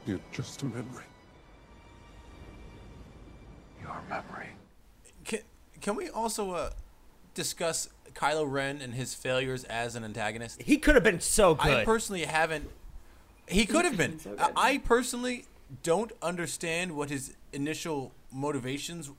[0.07, 1.05] You're just a memory.
[3.81, 4.51] Your memory.
[5.25, 5.41] Can,
[5.81, 6.71] can we also uh,
[7.35, 10.62] discuss Kylo Ren and his failures as an antagonist?
[10.62, 11.73] He could have been so good.
[11.73, 12.71] I personally haven't.
[13.49, 14.21] He could have been.
[14.21, 14.37] so.
[14.38, 15.47] I I personally
[15.83, 19.11] don't understand what his initial motivations,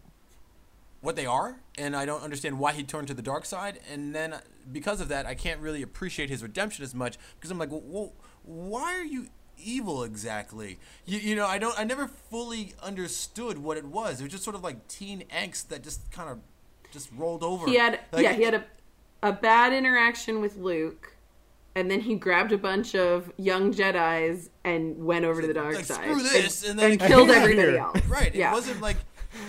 [1.02, 3.80] what they are, and I don't understand why he turned to the dark side.
[3.92, 4.36] And then
[4.72, 8.14] because of that, I can't really appreciate his redemption as much because I'm like, well,
[8.44, 10.80] why are you evil exactly?
[11.06, 11.78] You, you know, I don't.
[11.78, 14.20] I never fully understood what it was.
[14.20, 16.40] It was just sort of like teen angst that just kind of
[16.92, 17.68] just rolled over.
[17.68, 18.64] He had Like, yeah, he had a
[19.24, 21.16] a bad interaction with Luke,
[21.76, 25.76] and then he grabbed a bunch of young Jedi's and went over to the dark
[25.76, 26.02] Like, side.
[26.04, 27.80] screw this, and then he killed everybody here.
[27.80, 28.04] else.
[28.08, 28.34] Right.
[28.34, 28.52] Yeah.
[28.52, 28.98] It wasn't like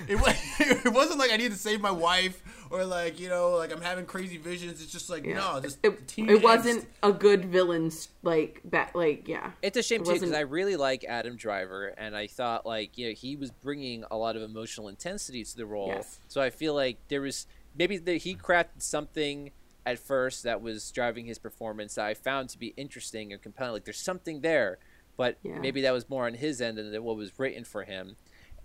[0.08, 0.34] it was.
[0.84, 3.80] It wasn't like I need to save my wife or like you know like I'm
[3.82, 4.82] having crazy visions.
[4.82, 5.34] It's just like Yeah.
[5.34, 9.50] no, just it, teen it wasn't a good villain's like back like yeah.
[9.62, 12.96] It's a shame It too because I really like Adam Driver, and I thought like
[12.96, 15.88] you know he was bringing a lot of emotional intensity to the role.
[15.88, 16.18] Yes.
[16.28, 19.50] So I feel like there was maybe the, he crafted something
[19.87, 23.75] at first that was driving his performance that I found to be interesting and compelling.
[23.75, 24.79] Like there's something there,
[25.16, 25.59] but Yeah.
[25.59, 28.16] maybe that was more on his end than what was written for him.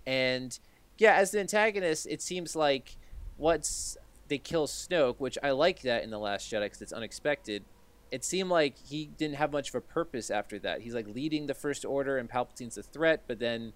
[0.06, 0.58] And
[0.98, 2.96] yeah, as the antagonist, it seems like
[3.38, 3.96] once
[4.28, 7.64] they kill Snoke, which I like that in the Last Jedi because it's unexpected.
[8.10, 10.80] It seemed like he didn't have much of a purpose after that.
[10.82, 13.22] He's like leading the First Order, and Palpatine's a threat.
[13.26, 13.72] But then,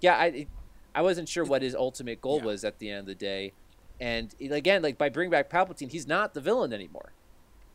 [0.00, 0.46] yeah, I,
[0.94, 2.44] I wasn't sure what his ultimate goal Yeah.
[2.46, 3.52] was at the end of the day.
[4.00, 7.12] And again, like by bringing back Palpatine, he's not the villain anymore,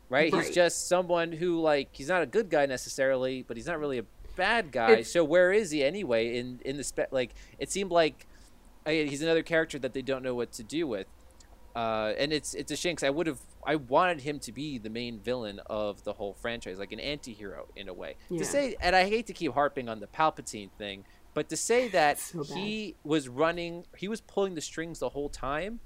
[0.08, 0.32] right?
[0.32, 0.44] Right.
[0.44, 3.98] He's just someone who like he's not a good guy necessarily, but he's not really
[3.98, 4.04] a
[4.36, 4.90] bad guy.
[4.92, 6.36] It's- so where is he anyway?
[6.38, 8.26] In in the spe- like it seemed like
[8.84, 11.06] uh, he's another character that they don't know what to do with.
[11.74, 14.78] Uh, and it's it's a shame because I would have I wanted him to be
[14.78, 18.16] the main villain of the whole franchise, like an anti-hero in a way.
[18.30, 18.38] Yeah.
[18.38, 21.88] To say, and I hate to keep harping on the Palpatine thing, but to say
[21.88, 25.80] that So he was running, he was pulling the strings the whole time.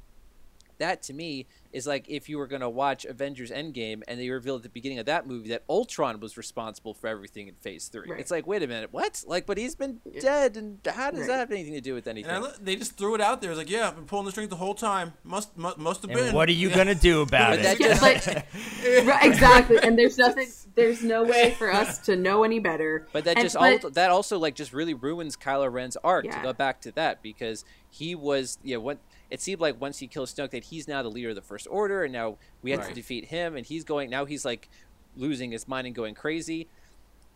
[0.81, 4.29] That to me is like if you were going to watch Avengers Endgame and they
[4.29, 7.87] revealed at the beginning of that movie that Ultron was responsible for everything in Phase
[7.89, 8.11] Three.
[8.11, 8.19] Right.
[8.19, 9.23] It's like, wait a minute, what?
[9.27, 11.29] Like, but he's been dead, and how does Right.
[11.29, 12.31] that have anything to do with anything?
[12.31, 13.51] And I, they just threw it out there.
[13.51, 15.13] It's like, yeah, I've been pulling the strings the whole time.
[15.23, 16.35] Must mu- must have been.
[16.35, 16.77] What are you Yeah.
[16.77, 17.63] gonna do about it?
[17.63, 18.47] that Yeah, just- but
[19.07, 23.07] right, exactly, and there's nothing, there's no way for us to know any better.
[23.13, 26.25] But that And- just but- al- that also like just really ruins Kylo Ren's arc
[26.25, 28.99] to go back to that because he was yeah what
[29.31, 31.67] it seemed like once he kills Snoke that he's now the leader of the First
[31.71, 34.69] Order and now we have to defeat him and he's going now he's like
[35.17, 36.69] losing his mind and going crazy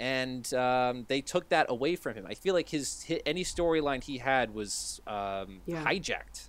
[0.00, 2.26] and um, they took that away from him.
[2.28, 5.84] I feel like his, hi any storyline he had was um, Yeah.
[5.84, 6.48] hijacked.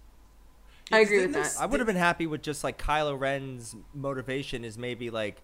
[0.92, 1.62] I agree with this- that.
[1.64, 5.42] I would have been happy with just like Kylo Ren's motivation is maybe like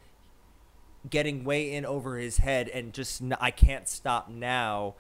[1.10, 4.96] getting way in over his head and just n- I can't stop now.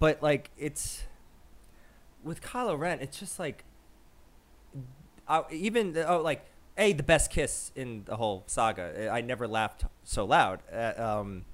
[0.00, 1.04] But like it's
[2.24, 3.64] with Kylo Ren, it's just like
[5.30, 6.44] I, even oh like
[6.76, 9.08] a the best kiss in the whole saga.
[9.12, 10.60] I never laughed so loud.
[10.72, 11.44] Uh, um,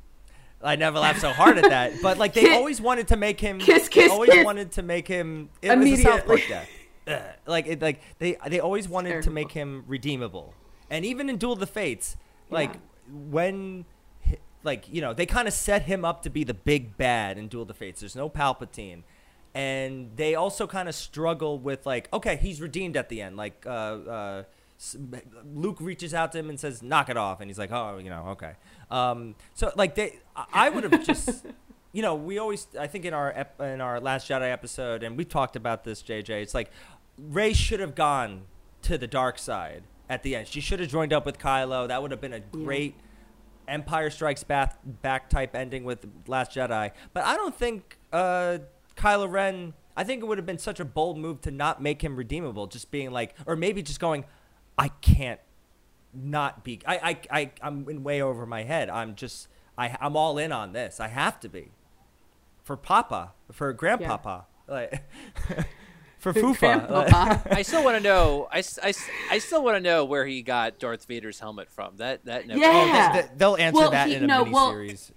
[0.62, 1.93] I never laughed so hard at that.
[2.03, 3.59] But like they Kiss- always wanted to make him.
[3.59, 4.45] kiss, they kiss, always kiss.
[4.45, 5.51] wanted to make him.
[5.62, 6.69] It was a South Park death.
[7.09, 7.23] Ugh.
[7.47, 10.55] like it, like they they always wanted to make him redeemable,
[10.91, 12.17] and even in Duel of the Fates,
[12.51, 12.81] like Yeah.
[13.31, 13.85] when
[14.65, 17.47] like you know they kind of set him up to be the big bad in
[17.49, 18.01] Duel of the Fates.
[18.01, 19.03] There's no Palpatine,
[19.57, 23.37] and they also kind of struggle with like okay he's redeemed at the end.
[23.37, 24.42] Like uh, uh,
[25.55, 28.11] Luke reaches out to him and says knock it off, and he's like oh you
[28.11, 28.53] know okay.
[28.90, 30.19] Um, so like they
[30.53, 31.47] I- would have just.
[31.92, 32.66] You know, we always.
[32.79, 36.03] I think in our ep- in our last Jedi episode, and we talked about this,
[36.03, 36.42] JJ.
[36.42, 36.71] It's like
[37.16, 38.42] Rey should have gone
[38.83, 40.47] to the dark side at the end.
[40.47, 41.88] She should have joined up with Kylo.
[41.88, 42.97] That would have been a great
[43.66, 46.90] Empire Strikes Back back type ending with Last Jedi.
[47.14, 48.59] But I don't think uh,
[48.97, 49.75] Kylo Ren.
[49.97, 52.67] I think it would have been such a bold move to not make him redeemable.
[52.67, 54.25] Just being like, or maybe just going,
[54.77, 55.41] I can't
[56.13, 56.81] not be.
[56.87, 56.97] I
[57.31, 58.91] I, I I'm in way over my head.
[58.91, 59.49] I'm just.
[59.79, 61.01] I I'm all in on this.
[61.01, 61.71] I have to be.
[62.63, 65.03] For Papa, for Grandpapa, like
[66.19, 66.91] for Fufa.
[66.91, 68.49] like- I still want to know.
[68.51, 71.71] I, s- I s- I still want to know where he got Darth Vader's helmet
[71.71, 71.97] from.
[71.99, 72.59] That that never.
[72.59, 73.11] Yeah.
[73.13, 75.13] Oh, they, they- they'll answer Well, that he- in a no, well- miniseries.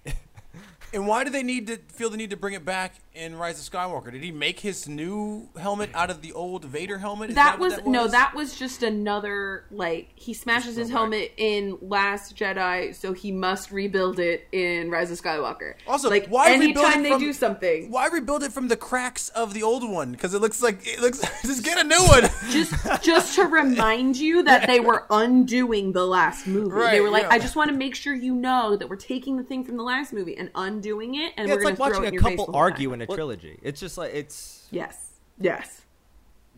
[0.92, 3.58] And why do they need to feel the need to bring it back in Rise
[3.64, 4.10] of Skywalker?
[4.10, 7.30] Did he make his new helmet out of the old Vader helmet?
[7.30, 11.78] Is that, was, that no that was just another like he smashes his helmet in
[11.80, 16.84] last jedi so he must rebuild it in rise of skywalker Also, like why rebuild
[16.84, 20.12] anytime they from- do something Why rebuild it from the cracks of the old one?
[20.12, 21.20] Because it looks like it looks.
[21.42, 22.22] Just get a new one.
[22.50, 27.22] just just to remind you that they were undoing the last movie they were like
[27.24, 27.30] yeah.
[27.30, 29.82] i just want to make sure you know that we're taking the thing from the
[29.82, 32.92] last movie and undoing it and Yeah, we're it's like watching it a couple argue
[32.92, 33.58] in a trilogy.
[33.62, 34.68] It's just like it's.
[34.70, 35.82] yes yes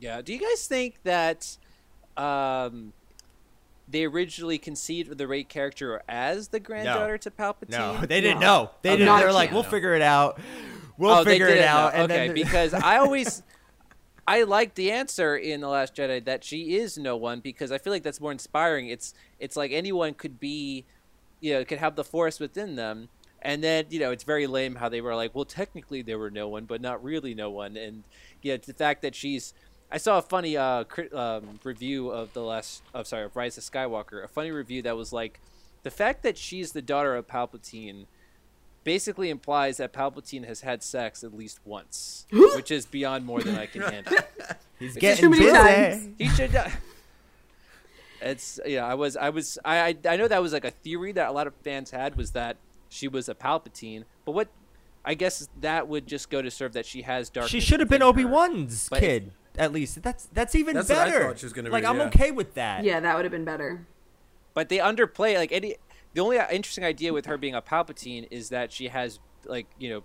[0.01, 0.21] Yeah.
[0.23, 1.57] Do you guys think that
[2.17, 2.93] um,
[3.89, 7.71] they originally conceived the Rey character as the granddaughter to Palpatine?
[7.71, 8.65] No, they didn't No.
[8.65, 8.71] know.
[8.83, 9.17] They didn't.
[9.19, 10.41] They're like, we'll figure it out.
[10.99, 11.95] We'll oh, figure it out.
[11.95, 13.43] And okay, then because I always.
[14.27, 17.79] I like the answer in the Last Jedi that she is no one because I
[17.79, 18.87] feel like that's more inspiring.
[18.89, 20.85] It's it's like anyone could be,
[21.41, 23.09] you know, could have the Force within them,
[23.42, 26.31] and then you know it's very lame how they were like, well, technically there were
[26.31, 28.05] no one, but not really no one, and
[28.40, 29.55] yeah, the fact that she's.
[29.90, 33.59] I saw a funny uh, crit, um, review of the last, of sorry, of Rise
[33.59, 34.24] of Skywalker.
[34.24, 35.38] A funny review that was like,
[35.83, 38.07] the fact that she's the daughter of Palpatine
[38.85, 43.57] basically implies that Palpatine has had sex at least once, which is beyond more than
[43.57, 44.16] I can handle.
[44.78, 46.07] he's getting too getting many busy.
[46.07, 46.09] times.
[46.18, 46.57] He should.
[46.57, 46.68] Uh,
[48.22, 48.87] it's yeah.
[48.87, 49.16] I was.
[49.16, 49.59] I was.
[49.64, 49.96] I, I.
[50.09, 52.57] I know that was like a theory that a lot of fans had was that
[52.92, 54.49] she was a Palpatine, but what?
[55.05, 57.49] I guess that would just go to serve that she has dark.
[57.49, 59.32] She should have been Obi Wan's But- kid.
[59.59, 61.24] At least that's that's even That's what I better.
[61.26, 62.05] thought she was like be, I'm yeah.
[62.05, 62.84] okay with that.
[62.84, 63.86] yeah that would have been better
[64.55, 65.76] but they underplay like any.
[66.14, 69.88] The only interesting idea with her being a Palpatine is that she has like you
[69.90, 70.05] know,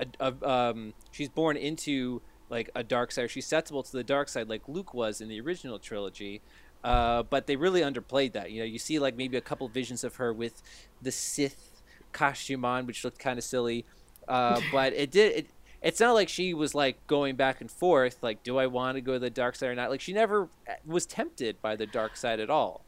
[0.00, 3.30] a, a, um, she's born into like a dark side.
[3.30, 6.42] She's susceptible to the dark side, like Luke was in the original trilogy.
[6.82, 8.50] Uh, but they really underplayed that.
[8.50, 10.60] You know, you see like maybe a couple visions of her with
[11.00, 11.71] the Sith
[12.12, 13.84] costume on, which looked kind of silly.
[14.28, 15.36] Uh, but it did.
[15.36, 15.46] It,
[15.82, 19.00] it's not like she was like going back and forth, like, do I want to
[19.00, 19.90] go to the dark side or not?
[19.90, 22.84] Like, she never uh, was tempted by the dark side at all.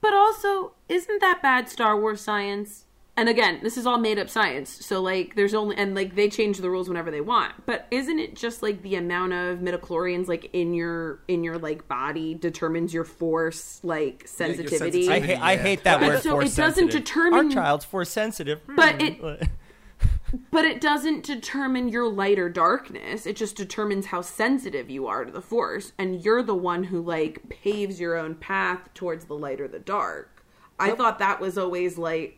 [0.00, 2.84] But also, isn't that bad Star Wars science?
[3.18, 4.70] And again, this is all made up science.
[4.86, 7.52] So like there's only and like they change the rules whenever they want.
[7.66, 11.88] But isn't it just like the amount of midichlorians like in your in your like
[11.88, 15.08] body determines your force like your sensitivity?
[15.08, 15.34] I, sensitivity.
[15.34, 16.22] ha- I hate that And word.
[16.22, 17.04] so force it doesn't sensitive.
[17.04, 18.60] determine- our child's force sensitive.
[18.68, 19.34] But it- Hmm.
[20.50, 23.24] But it doesn't determine your light or darkness.
[23.26, 25.92] It just determines how sensitive you are to the force.
[25.98, 29.78] And you're the one who like paves your own path towards the light or the
[29.78, 30.44] dark.
[30.78, 32.37] I thought that was always like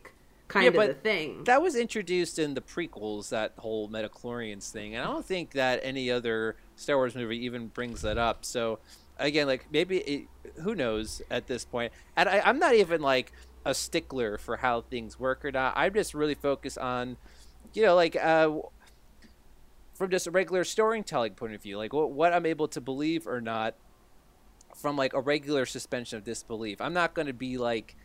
[0.51, 1.43] kind of the thing.
[1.45, 5.79] That was introduced in the prequels, that whole midichlorians thing, and I don't think that
[5.83, 8.45] any other Star Wars movie even brings that up.
[8.45, 8.79] So,
[9.17, 10.27] again, like maybe it,
[10.61, 11.93] who knows at this point?
[12.15, 13.31] And I, I'm not even like
[13.65, 15.73] a stickler for how things work or not.
[15.75, 17.17] I'm just really focused on,
[17.73, 18.51] you know, like uh,
[19.93, 23.27] from just a regular storytelling point of view, like what, what I'm able to believe
[23.27, 23.75] or not
[24.75, 26.81] from like a regular suspension of disbelief.
[26.81, 27.95] I'm not going to be like,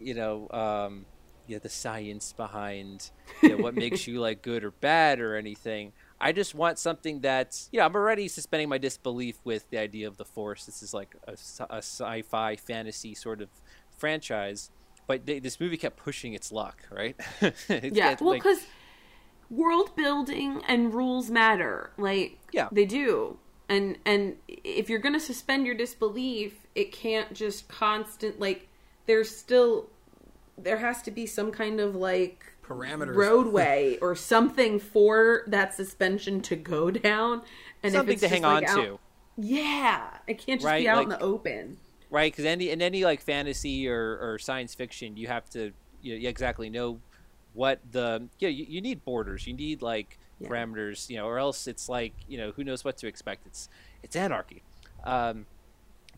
[0.00, 1.06] you know, um,
[1.48, 3.10] you know, the science behind
[3.42, 5.92] you know, what makes you like good or bad or anything.
[6.20, 10.08] I just want something that's, you know, I'm already suspending my disbelief with the idea
[10.08, 10.66] of the Force.
[10.66, 13.48] This is like a, sci- a sci-fi fantasy sort of
[13.96, 14.70] franchise,
[15.06, 17.16] but they, this movie kept pushing its luck, right?
[17.68, 18.66] Yeah, well, like- because
[19.50, 21.90] world building and rules matter.
[21.96, 22.68] Like, Yeah.
[22.72, 23.38] they do.
[23.70, 28.66] And and if you're gonna suspend your disbelief, it can't just constant like.
[29.06, 29.88] There's still
[30.62, 33.14] there has to be some kind of like Parameters.
[33.14, 37.42] roadway or something for that suspension to go down.
[37.82, 38.98] And something if to hang like, on out- to.
[39.40, 41.78] Yeah, it can't just Right, be out like- in the open.
[42.10, 42.32] right?
[42.32, 46.28] Because any in any like fantasy or, or science fiction, you have to you, you
[46.28, 46.98] exactly know
[47.54, 50.48] what the yeah you, you need borders, you need like Yeah.
[50.48, 53.46] parameters, you know, or else it's like you know who knows what to expect.
[53.46, 53.68] It's
[54.02, 54.62] it's anarchy.
[55.04, 55.46] Um,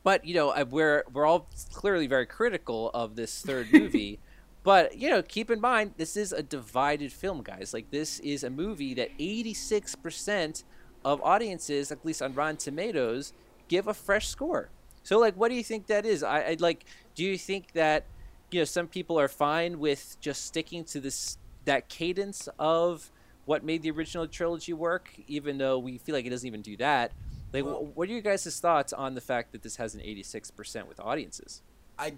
[0.02, 4.18] but you know we're we're all clearly very critical of this third movie.
[4.62, 7.72] But you know, keep in mind this is a divided film, guys.
[7.72, 10.64] Like this is a movie that 86%
[11.04, 13.32] of audiences, at least on Rotten Tomatoes,
[13.68, 14.68] give a fresh score.
[15.02, 16.22] So, like, what do you think that is?
[16.22, 16.84] I, I'd like.
[17.14, 18.04] Do you think that
[18.50, 23.10] you know some people are fine with just sticking to this that cadence of
[23.46, 26.76] what made the original trilogy work, even though we feel like it doesn't even do
[26.76, 27.12] that?
[27.52, 30.86] Like, wh- what are you guys' thoughts on the fact that this has an 86%
[30.86, 31.62] with audiences?
[31.98, 32.14] I,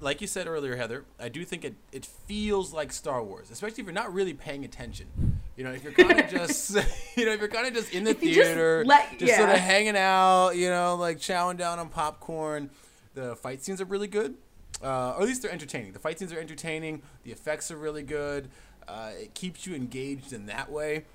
[0.00, 3.80] like you said earlier, Heather, I do think it, it feels like Star Wars, especially
[3.80, 5.40] if you're not really paying attention.
[5.56, 6.70] You know, if you're kind of just,
[7.16, 9.36] you know, if you're kind of just in the If you just theater, let- just
[9.36, 12.70] sort of hanging out, you know, like chowing down on popcorn.
[13.14, 14.34] The fight scenes are really good,
[14.82, 15.92] uh, or at least they're entertaining.
[15.92, 17.00] The fight scenes are entertaining.
[17.24, 18.48] The effects are really good.
[18.86, 21.06] Uh, it keeps you engaged in that way,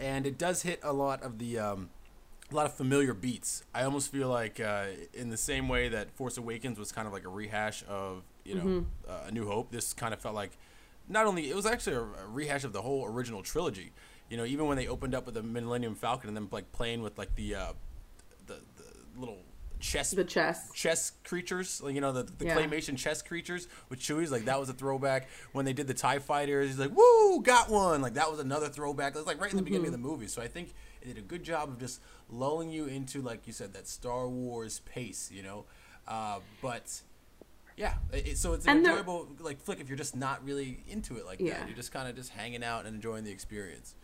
[0.00, 1.58] and it does hit a lot of the.
[1.58, 1.90] Um,
[2.52, 3.62] a lot of familiar beats.
[3.74, 4.84] I almost feel like uh,
[5.14, 8.54] in the same way that Force Awakens was kind of like a rehash of you
[8.54, 9.70] know uh, A New Hope.
[9.70, 10.52] This kind of felt like
[11.08, 13.92] not only it was actually a, rehash of the whole original trilogy.
[14.28, 17.02] You know, even when they opened up with the Millennium Falcon and then like playing
[17.02, 17.72] with like the uh,
[18.46, 18.84] the, the
[19.18, 19.38] little
[19.80, 20.70] chess The chess.
[20.72, 22.56] chess creatures, like, you know, the, the Yeah.
[22.56, 25.28] claymation chess creatures with Chewie's, like that was a throwback.
[25.52, 28.68] When they did the Tie Fighters, he's like, "Woo, got one!" Like that was another
[28.68, 29.14] throwback.
[29.14, 30.28] It was like right in the beginning of the movie.
[30.28, 30.72] So I think
[31.02, 32.00] it did a good job of just
[32.30, 35.30] lulling you into, like you said, that Star Wars pace.
[35.32, 35.64] You know,
[36.08, 37.00] uh, but
[37.76, 41.16] yeah, it, so it's an And enjoyable like flick if you're just not really into
[41.16, 41.58] it like Yeah.
[41.58, 41.68] that.
[41.68, 43.94] You're just kind of just hanging out and enjoying the experience.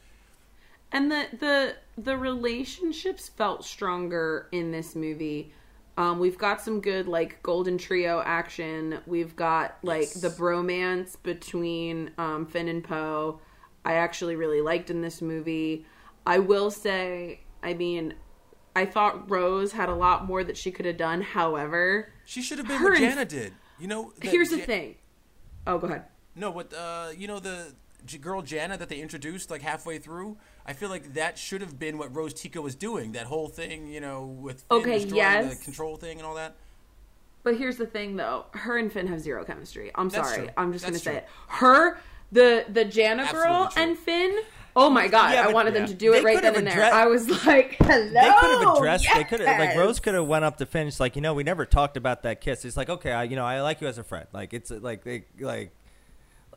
[0.92, 5.52] and the the the relationships felt stronger in this movie
[5.98, 10.20] um, we've got some good like golden trio action we've got like Yes.
[10.22, 13.40] the bromance between um, finn and poe
[13.84, 15.84] i actually really liked in this movie
[16.28, 18.14] i will say i mean
[18.76, 22.58] i thought rose had a lot more that she could have done however She should
[22.58, 23.52] have been what and- Jannah did.
[23.80, 24.94] You know, here's the thing
[25.66, 26.04] oh go ahead
[26.36, 27.72] No, but uh, you know the
[28.06, 30.36] J- girl Jannah that they introduced like halfway through.
[30.64, 33.10] I feel like that should have been what Rose Tico was doing.
[33.12, 35.58] That whole thing, you know, with Finn Okay, yes.
[35.58, 36.54] the control thing and all that.
[37.42, 38.46] But here's the thing, though.
[38.52, 39.90] Her and Finn have zero chemistry.
[39.96, 40.42] I'm That's sorry.
[40.46, 40.50] true.
[40.56, 41.28] I'm just That's gonna say it.
[41.48, 41.98] Her,
[42.30, 43.82] the the Jannah girl, true.
[43.82, 44.38] and Finn.
[44.76, 45.32] Oh my god!
[45.32, 46.84] Yeah, I but- wanted them to do it They right then and there.
[46.92, 49.08] I was like, "Hello." They could have addressed.
[49.12, 49.76] They could have like!
[49.76, 50.86] Rose could have went up to Finn.
[50.86, 52.64] She's like, you know, we never talked about that kiss.
[52.64, 54.26] It's like, okay, I, you know, I like you as a friend.
[54.32, 55.72] Like it's like they like,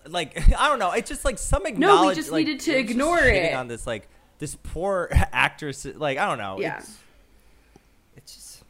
[0.07, 0.91] like I don't know.
[0.91, 2.01] It's just like some acknowledge.
[2.01, 3.53] No, we just like, needed to ignore it.
[3.53, 4.07] on this like
[4.39, 5.85] this poor actress.
[5.85, 6.59] Like I don't know.
[6.59, 6.77] Yeah.
[6.77, 6.97] It's,
[8.17, 8.63] it's just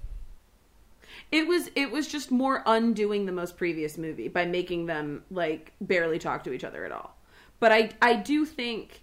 [1.31, 5.73] It was it was just more undoing the most previous movie by making them like
[5.81, 7.17] barely talk to each other at all.
[7.59, 9.00] But I I do think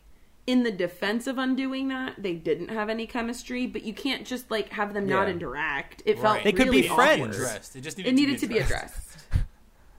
[0.48, 4.50] in the defense of undoing that, they didn't have any chemistry, but you can't just
[4.50, 5.34] like have them not Yeah.
[5.34, 6.02] interact.
[6.06, 6.22] It Right.
[6.22, 7.36] felt They could be really friends.
[7.36, 7.76] Addressed.
[7.76, 9.18] It just needed, It needed to be addressed.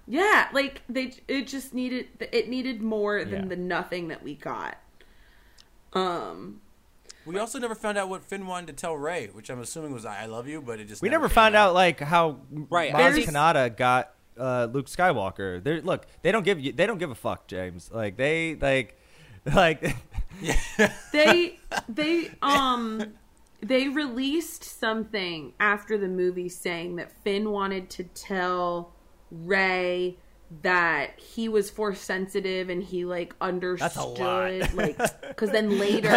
[0.08, 3.50] Yeah, like they it just needed it needed more than Yeah.
[3.50, 4.78] the nothing that we got.
[5.94, 6.62] Um
[7.26, 10.04] We also never found out what Finn wanted to tell Rey, which I'm assuming was
[10.06, 13.14] "I love you," but it just We never came found out like how Right, Maz
[13.14, 15.62] there's- Kanata got uh, Luke Skywalker.
[15.62, 17.92] They're, look, they don't give you, they don't give a fuck, James.
[17.94, 18.98] Like they like,
[19.54, 19.96] like
[21.12, 23.14] they they um
[23.62, 28.94] they released something after the movie saying that Finn wanted to tell
[29.32, 30.18] Rey
[30.64, 36.10] that he was force sensitive and he like understood like because then later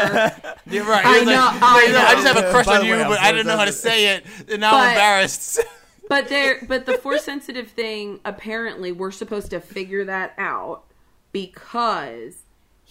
[0.67, 1.05] You're right.
[1.05, 3.03] I He like, know, I "Yeah, I just have a crush By on you, way,
[3.03, 5.61] I'm but I didn't know how to say it, and now But- I'm embarrassed.
[6.09, 10.85] but there but the force sensitive thing apparently we're supposed to figure that out
[11.33, 12.42] because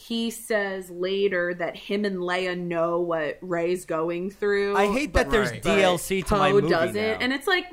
[0.08, 4.76] he says later that him and Leia know what Rey's going through.
[4.76, 5.62] I hate that there's Right.
[5.62, 7.18] DLC to my Poe movie doesn't, now.
[7.20, 7.66] and it's like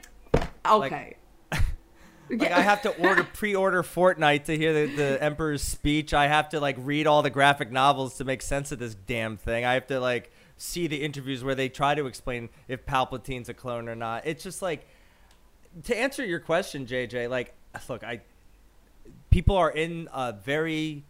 [0.67, 1.17] okay.
[2.31, 6.13] Like I have to order pre-order Fortnite to hear the, the Emperor's speech.
[6.13, 9.39] I have to like read all the graphic novels to make sense of this damn
[9.39, 9.65] thing.
[9.65, 13.55] I have to like see the interviews where they try to explain if Palpatine's a
[13.55, 14.27] clone or not.
[14.27, 14.87] It's just like
[15.85, 17.31] to answer your question, JJ.
[17.31, 17.55] Like,
[17.89, 18.21] look, I
[19.31, 21.05] people are in a very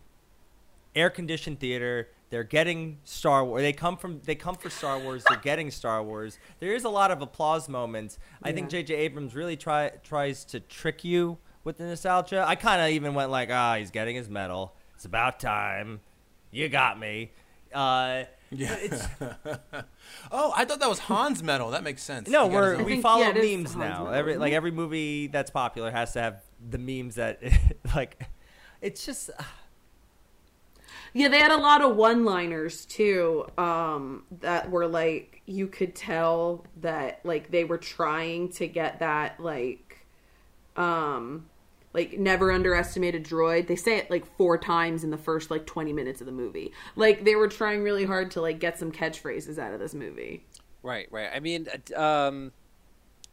[0.95, 2.09] air-conditioned theater.
[2.30, 3.62] They're getting Star Wars.
[3.62, 4.20] They come from.
[4.24, 5.24] They come for Star Wars.
[5.28, 6.39] They're getting Star Wars.
[6.61, 8.18] There is a lot of applause moments.
[8.43, 8.95] I think J.J.
[8.95, 12.45] Abrams really try tries to trick you with the nostalgia.
[12.47, 14.74] I kind of even went like, ah, he's getting his medal.
[14.95, 16.01] It's about time.
[16.51, 17.32] You got me.
[17.72, 18.76] Uh, Yeah.
[18.80, 19.07] it's,
[20.32, 21.70] oh, I thought that was Han's medal.
[21.70, 22.28] That makes sense.
[22.28, 24.05] no, He got his we're own- we think- follow yeah, memes now.
[24.05, 27.41] medal, Every like every movie that's popular has to have the memes that
[27.97, 28.22] like.
[28.80, 29.30] It's just
[31.14, 33.46] Yeah, they had a lot of one-liners too.
[33.56, 39.40] Um, that were like you could tell that like they were trying to get that
[39.40, 40.06] like,
[40.76, 41.46] um,
[41.94, 43.66] like never underestimate a droid.
[43.66, 46.72] They say it like four times in the first like twenty minutes of the movie.
[46.96, 50.44] Like they were trying really hard to like get some catchphrases out of this movie.
[50.82, 51.30] Right, right.
[51.34, 52.52] I mean, um,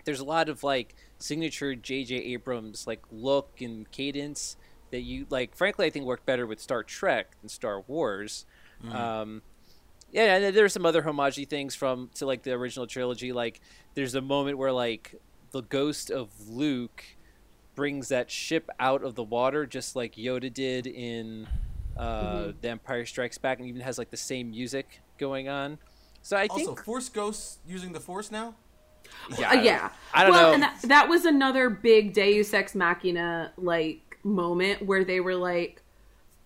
[0.05, 2.15] there's a lot of like signature J.J.
[2.15, 4.57] Abrams like look and cadence
[4.95, 5.55] that you like.
[5.55, 8.45] Frankly, I think work better with Star Trek than Star Wars.
[8.91, 9.41] Um,
[10.11, 13.31] yeah, and there are some other homage things from to like the original trilogy.
[13.31, 13.59] Like,
[13.95, 15.15] there's a moment where like
[15.51, 17.03] the ghost of Luke
[17.75, 21.47] brings that ship out of the water, just like Yoda did in
[21.97, 25.77] uh, The Empire Strikes Back, and even has like the same music going on.
[26.21, 28.55] So I Also, think Force Ghosts using the Force now.
[29.37, 29.89] yeah, Uh, yeah.
[30.13, 30.53] I don't well, know.
[30.53, 35.81] and that, that was another big Deus Ex Machina like moment where they were like,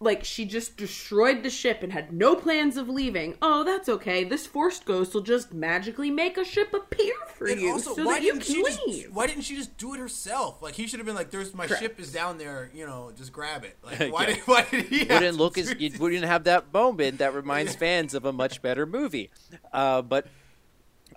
[0.02, 3.36] like she just destroyed the ship and had no plans of leaving.
[3.42, 4.24] Oh, that's okay.
[4.24, 8.06] This forced ghost will just magically make a ship appear for And you also, so
[8.06, 9.14] why that you didn't can she just leave.
[9.14, 10.62] why didn't she just do it herself?
[10.62, 11.82] Like he should have been like, "There's my Correct.
[11.84, 12.70] ship is down there.
[12.74, 14.36] You know, just grab it." Like why Yeah.
[14.36, 15.00] did why did he?
[15.00, 18.32] wouldn't to look do as you wouldn't have that moment that reminds fans of a
[18.32, 19.30] much better movie.
[19.74, 20.28] Uh, but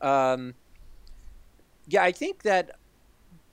[0.01, 0.55] um,
[1.87, 2.79] yeah, I think that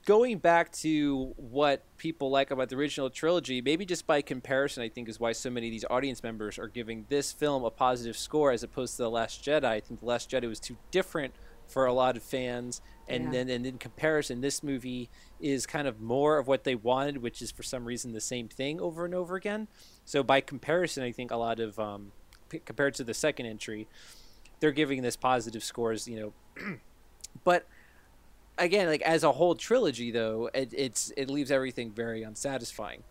[0.06, 4.88] going back to what people like about the original trilogy, maybe just by comparison, I
[4.88, 8.16] think is why so many of these audience members are giving this film a positive
[8.16, 9.64] score as opposed to the Last Jedi.
[9.64, 11.34] I think the Last Jedi was too different
[11.66, 13.30] for a lot of fans, and Yeah.
[13.30, 17.40] then and in comparison, this movie is kind of more of what they wanted, which
[17.40, 19.68] is for some reason the same thing over and over again.
[20.04, 22.10] So by comparison, I think a lot of um,
[22.48, 23.86] p- compared to the second entry,
[24.58, 26.08] they're giving this positive scores.
[26.08, 26.78] You know,
[27.44, 27.68] but
[28.60, 33.02] again, like as a whole trilogy, though, it, it's it leaves everything very unsatisfying.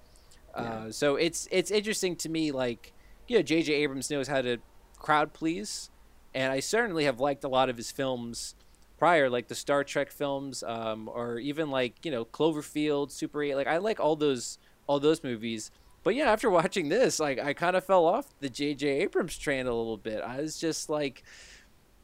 [0.54, 2.94] Uh, so it's it's interesting to me, like
[3.28, 3.74] you know, J.J.
[3.74, 4.58] Abrams knows how to
[4.98, 5.90] crowd please,
[6.34, 8.56] and I certainly have liked a lot of his films
[8.98, 13.56] prior, like the Star Trek films, um, or even like you know Cloverfield, Super Eight.
[13.56, 15.72] Like I like all those all those movies.
[16.04, 18.88] But yeah, after watching this, like I kind of fell off the J.J.
[18.88, 20.22] Abrams train a little bit.
[20.22, 21.24] I was just like,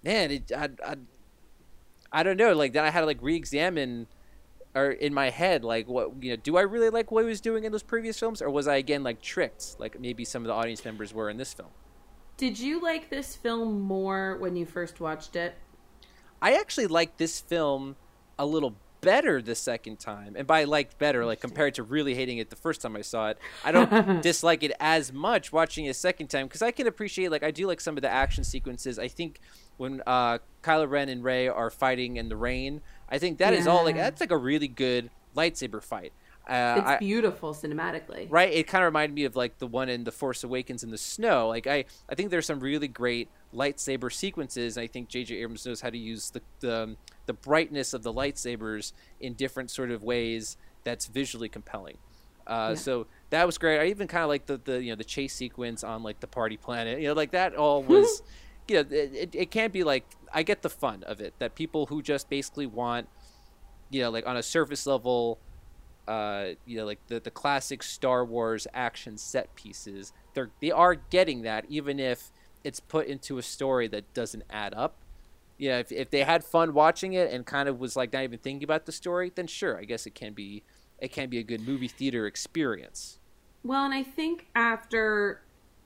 [0.04, 0.96] man, it, I, I,
[2.16, 2.54] I don't know.
[2.54, 4.08] Like then I had to like re-examine,
[4.74, 7.42] or in my head, like what you know, do I really like what he was
[7.42, 10.48] doing in those previous films, or was I again like tricked, like maybe some of
[10.48, 11.72] the audience members were in this film?
[12.38, 15.56] Did you like this film more when you first watched it?
[16.42, 17.98] I actually liked this film
[18.40, 22.38] a little better the second time, and by liked better, like compared to really hating
[22.38, 25.90] it the first time I saw it, I don't dislike it as much watching it
[25.90, 28.46] a second time because I can appreciate like I do like some of the action
[28.46, 28.98] sequences.
[28.98, 29.42] I think
[29.78, 33.68] when uh, Kylo Ren and Rey are fighting in the rain, I think that is
[33.68, 36.14] all like that's like a really good lightsaber fight.
[36.48, 38.28] Uh, It's I- beautiful cinematically.
[38.30, 38.54] right?
[38.54, 40.98] It kind of reminded me of like the one in the force awakens in the
[40.98, 41.48] snow.
[41.48, 45.66] Like i i think there's some really great lightsaber sequences and i think jj abrams
[45.66, 46.96] knows how to use the the,
[47.26, 51.98] the brightness of the lightsabers in different sort of ways that's visually compelling.
[52.46, 52.76] Uh, Yeah.
[52.76, 53.80] so that was great.
[53.80, 56.28] I even kind of like the the you know the chase sequence on like the
[56.28, 57.00] party planet.
[57.02, 58.22] You know like that all was
[58.68, 61.86] you know it, it, can't be like i get the fun of it that people
[61.88, 63.08] who just basically want
[63.90, 65.40] you know like on a surface level
[66.08, 70.14] uh, you know, like the, the classic Star Wars action set pieces.
[70.34, 72.32] They're they are getting that, even if
[72.64, 74.98] it's put into a story that doesn't add up.
[75.58, 78.24] You know, if if they had fun watching it and kind of was like not
[78.24, 80.64] even thinking about the story, then sure, I guess it can be
[81.00, 83.20] it can be a good movie theater experience.
[83.64, 85.42] Well, and I think after,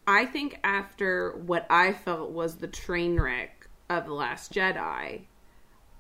[0.10, 5.22] I think after what I felt was the train wreck of The Last Jedi,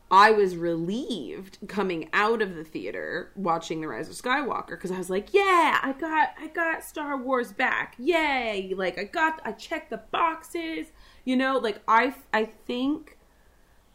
[0.09, 4.97] I was relieved coming out of the theater watching The Rise of Skywalker because I
[4.97, 7.93] was like, yeah, I got, I got Star Wars back.
[7.99, 8.73] Yay.
[8.75, 10.87] Like I got, I checked the boxes,
[11.23, 13.15] you know, like I, I think,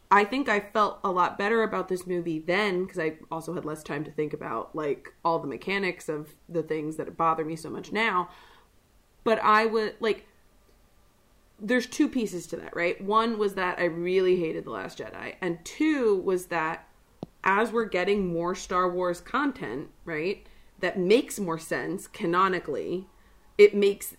[0.09, 3.65] I think I felt a lot better about this movie then because I also had
[3.65, 7.57] less time to think about like all the mechanics of the things that bother me
[7.57, 8.29] so much now.
[9.25, 10.25] But I would like
[11.59, 13.01] there's two pieces to that, right?
[13.01, 16.87] One was that I really hated The Last Jedi, and two was that
[17.43, 20.45] as we're getting more Star Wars content, right,
[20.79, 23.07] that makes more sense canonically,
[23.57, 24.15] it makes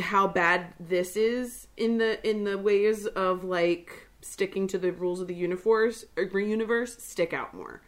[0.00, 5.20] how bad this is in the in the ways of like sticking to the rules
[5.20, 7.82] of the universe or universe stick out more.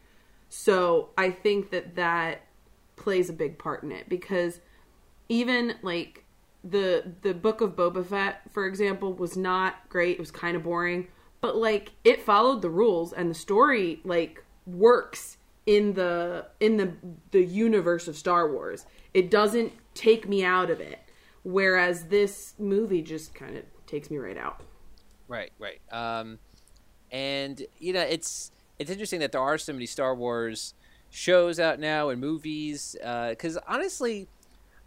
[0.49, 2.43] So I think that that
[2.97, 4.61] plays a big part in it because
[5.29, 6.25] even like
[6.63, 10.13] the the book of Boba Fett, for example, was not great.
[10.13, 11.09] It was kind of boring,
[11.41, 16.93] but like it followed the rules and the story like works in the in the
[17.31, 18.87] the universe of Star Wars.
[19.15, 21.01] It doesn't take me out of it.
[21.43, 24.61] Whereas this movie just kind of takes me right out.
[25.27, 25.81] Right, right.
[25.91, 26.39] Um,
[27.11, 30.75] and you know, it's it's interesting that there are so many Star Wars
[31.11, 32.95] shows out now and movies.
[33.01, 34.29] Because honestly,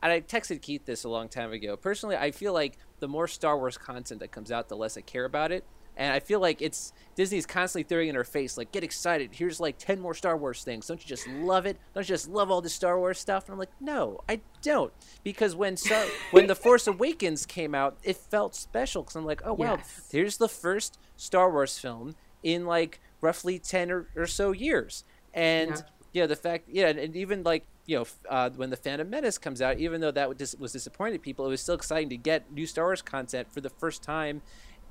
[0.03, 1.75] and I texted Keith this a long time ago.
[1.75, 5.01] Personally, I feel like the more Star Wars content that comes out, the less I
[5.01, 5.63] care about it.
[5.95, 9.29] And I feel like it's Disney's constantly throwing in our face, like, get excited.
[9.31, 10.87] Here's like 10 more Star Wars things.
[10.87, 11.77] Don't you just love it?
[11.93, 13.45] Don't you just love all this Star Wars stuff?
[13.45, 14.91] And I'm like, no, I don't.
[15.23, 19.03] Because when Star- when The Force Awakens came out, it felt special.
[19.03, 20.09] Because I'm like, oh, wow, Yes.
[20.11, 25.03] here's the first Star Wars film in like roughly 10 or, or so years.
[25.31, 25.81] And Yeah.
[26.13, 29.37] Yeah, the fact, yeah, and, and even like you know, uh, when the Phantom Menace
[29.37, 32.17] comes out, even though that was, dis- was disappointing people, it was still exciting to
[32.17, 34.41] get new Star Wars content for the first time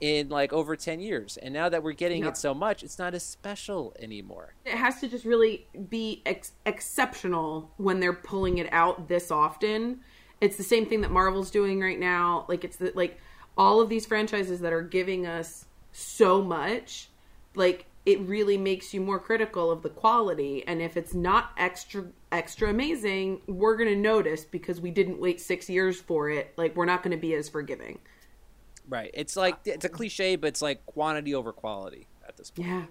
[0.00, 1.38] in like over ten years.
[1.38, 2.30] And now that we're getting Yeah.
[2.30, 4.54] it so much, it's not as special anymore.
[4.66, 10.00] It has to just really be ex- exceptional when they're pulling it out this often.
[10.40, 12.44] It's the same thing that Marvel's doing right now.
[12.48, 13.18] Like it's the, like
[13.56, 17.08] all of these franchises that are giving us so much.
[17.54, 20.64] Like it really makes you more critical of the quality.
[20.66, 25.68] And if it's not extra extra amazing, we're gonna notice because we didn't wait six
[25.70, 26.52] years for it.
[26.56, 28.00] Like we're not gonna be as forgiving.
[28.88, 29.10] Right?
[29.14, 32.68] It's like it's a cliche, but it's like quantity over quality at this point.
[32.68, 32.84] Yeah.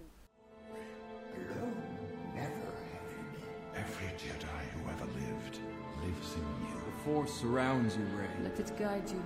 [3.76, 5.59] Every Jedi who ever lived
[6.03, 6.76] lives in you.
[6.86, 8.28] The Force surrounds you, Rey.
[8.43, 9.22] Let it guide you.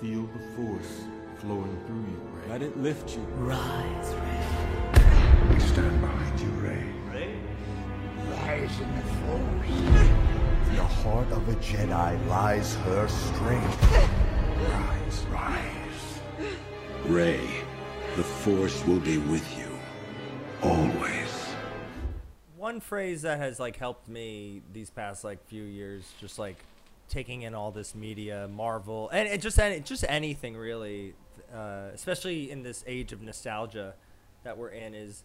[0.00, 1.04] Feel the Force
[1.38, 2.48] flowing through you, Rey.
[2.48, 3.22] Let it lift you.
[3.38, 4.67] Rise, Rey.
[5.58, 6.84] We stand behind you, Rey.
[8.30, 9.68] Rise in the Force.
[10.68, 13.92] In the heart of a Jedi lies her strength.
[14.70, 16.20] Rise, rise.
[17.06, 17.40] Rey,
[18.14, 19.76] the Force will be with you.
[20.62, 21.46] Always.
[22.56, 26.58] One phrase that has like helped me these past like few years, just like
[27.08, 31.14] taking in all this media, Marvel, and it just any, just anything really,
[31.52, 33.94] uh, especially in this age of nostalgia
[34.44, 35.24] that we're in, is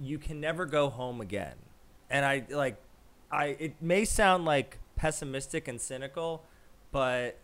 [0.00, 1.54] you can never go home again.
[2.10, 2.76] And I like,
[3.30, 6.44] I it may sound like pessimistic and cynical,
[6.92, 7.38] but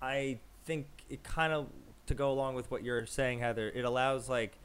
[0.00, 1.66] I think it kind of
[2.06, 3.68] to go along with what you're saying, Heather.
[3.68, 4.58] It allows like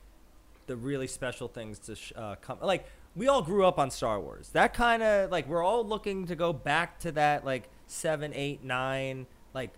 [0.67, 2.57] the really special things to sh- uh, come.
[2.61, 2.85] Like
[3.15, 4.49] we all grew up on Star Wars.
[4.49, 8.63] That kind of like we're all looking to go back to that like seven, eight,
[8.63, 9.27] nine.
[9.53, 9.73] Like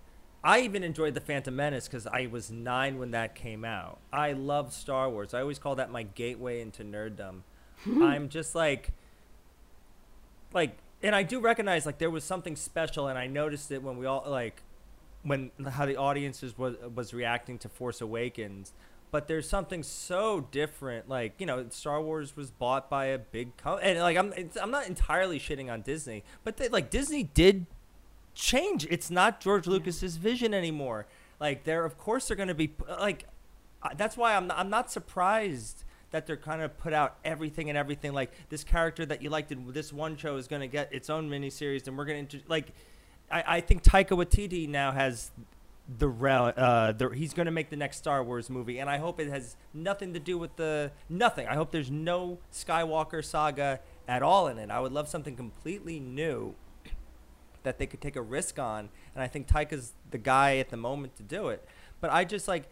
[0.46, 3.98] I even enjoyed the Phantom Menace because I was nine when that came out.
[4.12, 5.34] I love Star Wars.
[5.34, 7.40] I always call that my gateway into nerddom.
[8.00, 8.92] I'm just like
[10.52, 13.98] like and I do recognize like there was something special and I noticed it when
[13.98, 14.62] we all like
[15.24, 18.72] when how the audiences was was reacting to Force Awakens
[19.10, 21.08] but there's something so different.
[21.08, 24.56] Like you know, Star Wars was bought by a big company, and like I'm it's,
[24.56, 27.66] I'm not entirely shitting on Disney, but they, like Disney did
[28.36, 28.86] change.
[28.88, 31.06] It's not George Lucas's vision anymore.
[31.40, 33.24] Like they're of course they're going to be like
[33.96, 35.82] that's why I'm I'm not surprised
[36.12, 38.12] that they're kind of put out everything and everything.
[38.12, 41.10] Like this character that you liked in this one show is going to get its
[41.10, 42.68] own miniseries, and we're going to like.
[43.28, 45.32] I, I think Taika Waititi now has
[45.98, 48.98] the rel- uh, the, he's going to make the next Star Wars movie, and I
[48.98, 51.48] hope it has nothing to do with the nothing.
[51.48, 54.70] I hope there's no Skywalker saga at all in it.
[54.70, 56.54] I would love something completely new
[57.66, 60.76] that they could take a risk on, and I think Taika's the guy at the
[60.76, 61.62] moment to do it.
[62.00, 62.68] But I just like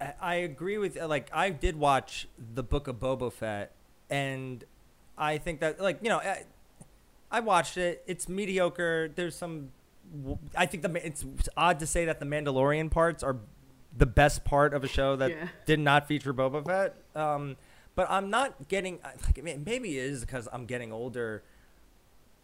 [0.00, 3.72] I- I agree with like I did watch the Book of Boba Fett,
[4.10, 4.62] and
[5.16, 6.42] I think that like you know I,
[7.30, 8.02] I watched it.
[8.06, 9.08] It's mediocre.
[9.14, 9.70] There's some.
[10.56, 11.24] I think the it's
[11.56, 13.36] odd to say that the Mandalorian parts are
[13.96, 15.48] the best part of a show that Yeah.
[15.64, 16.94] did not feature Boba Fett.
[17.20, 17.56] Um,
[17.94, 21.42] but I'm not getting like maybe it is because I'm getting older.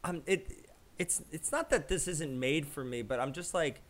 [0.04, 0.61] I'm it.
[1.02, 3.80] It's it's not that this isn't made for me, but I'm just like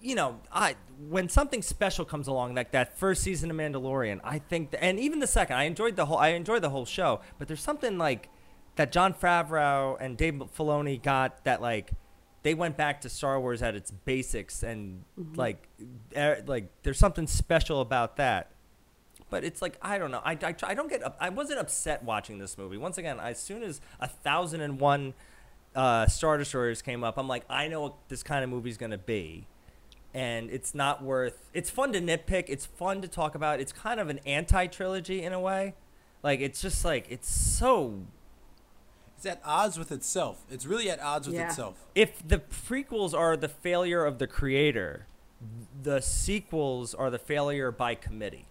[0.00, 0.76] you know, I
[1.08, 5.18] when something special comes along like that first season of Mandalorian, I think, and even
[5.18, 6.18] the second, I enjoyed the whole.
[6.18, 8.28] I enjoyed the whole show, but there's something like
[8.76, 11.90] that Jon Favreau and Dave Filoni got that like
[12.42, 15.36] they went back to Star Wars at its basics, and Mhm.
[15.36, 15.68] like,
[16.16, 18.52] er, like there's something special about that.
[19.28, 20.22] But it's like I don't know.
[20.24, 21.02] I, I, I don't get.
[21.20, 22.78] I wasn't upset watching this movie.
[22.78, 25.12] Once again, as soon as a thousand and one
[25.74, 28.98] uh, Star Destroyers came up, I'm like, I know what this kind of movie's gonna
[28.98, 29.46] be,
[30.14, 31.50] and it's not worth.
[31.54, 32.44] It's fun to nitpick.
[32.48, 33.60] It's fun to talk about.
[33.60, 35.74] It's kind of an anti trilogy in a way.
[36.22, 38.06] Like it's just like it's so.
[39.16, 40.44] It's at odds with itself.
[40.50, 41.84] It's really at odds with itself.
[41.94, 45.06] If the prequels are the failure of the creator,
[45.82, 48.46] the sequels are the failure by committee.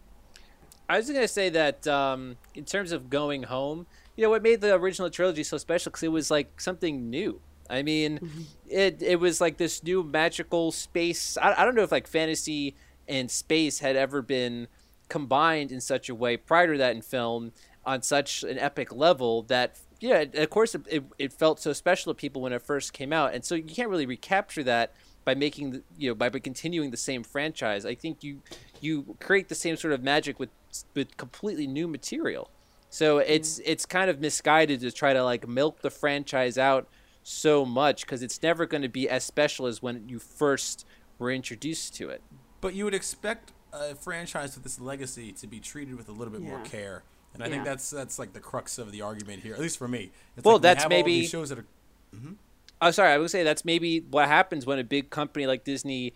[0.88, 3.88] I was going to say that um, in terms of going home,
[4.20, 7.40] you know, what made the original trilogy so special because it was like something new.
[7.70, 8.42] I mean, mm-hmm.
[8.68, 11.38] it it was like this new magical space.
[11.38, 12.76] I, I don't know if like fantasy
[13.08, 14.68] and space had ever been
[15.08, 17.54] combined in such a way prior to that in film
[17.86, 22.14] on such an epic level that yeah of course it, it, it felt so special
[22.14, 24.94] to people when it first came out and so you can't really recapture that
[25.24, 28.44] by making the, you know by, by continuing the same franchise i think you
[28.82, 30.50] you create the same sort of magic with
[30.94, 32.52] with completely new material
[32.90, 36.88] so it's it's kind of misguided to try to like milk the franchise out
[37.24, 40.86] so much because it's never going to be as special as when you first
[41.20, 42.22] were introduced to it
[42.62, 46.32] But you would expect a franchise with this legacy to be treated with a little
[46.34, 47.04] bit more care,
[47.36, 49.88] and I think that's that's like the crux of the argument here, at least for
[49.88, 50.12] me.
[50.36, 51.66] It's Well, like we that's have maybe- shows that are.
[52.16, 52.36] Mhm.
[52.82, 53.12] Oh, sorry.
[53.12, 56.14] I would say that's maybe what happens when a big company like Disney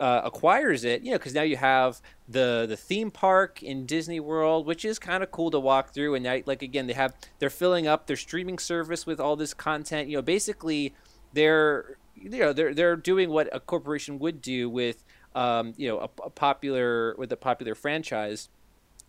[0.00, 1.02] uh, acquires it.
[1.02, 4.98] You know, because now you have the the theme park in Disney World, which is
[4.98, 6.14] kind of cool to walk through.
[6.14, 9.54] And now, like again, they have they're filling up their streaming service with all this
[9.54, 10.08] content.
[10.08, 10.94] You know, basically
[11.34, 15.98] they're you know they're they're doing what a corporation would do with um, you know
[15.98, 18.48] a, a popular with a popular franchise.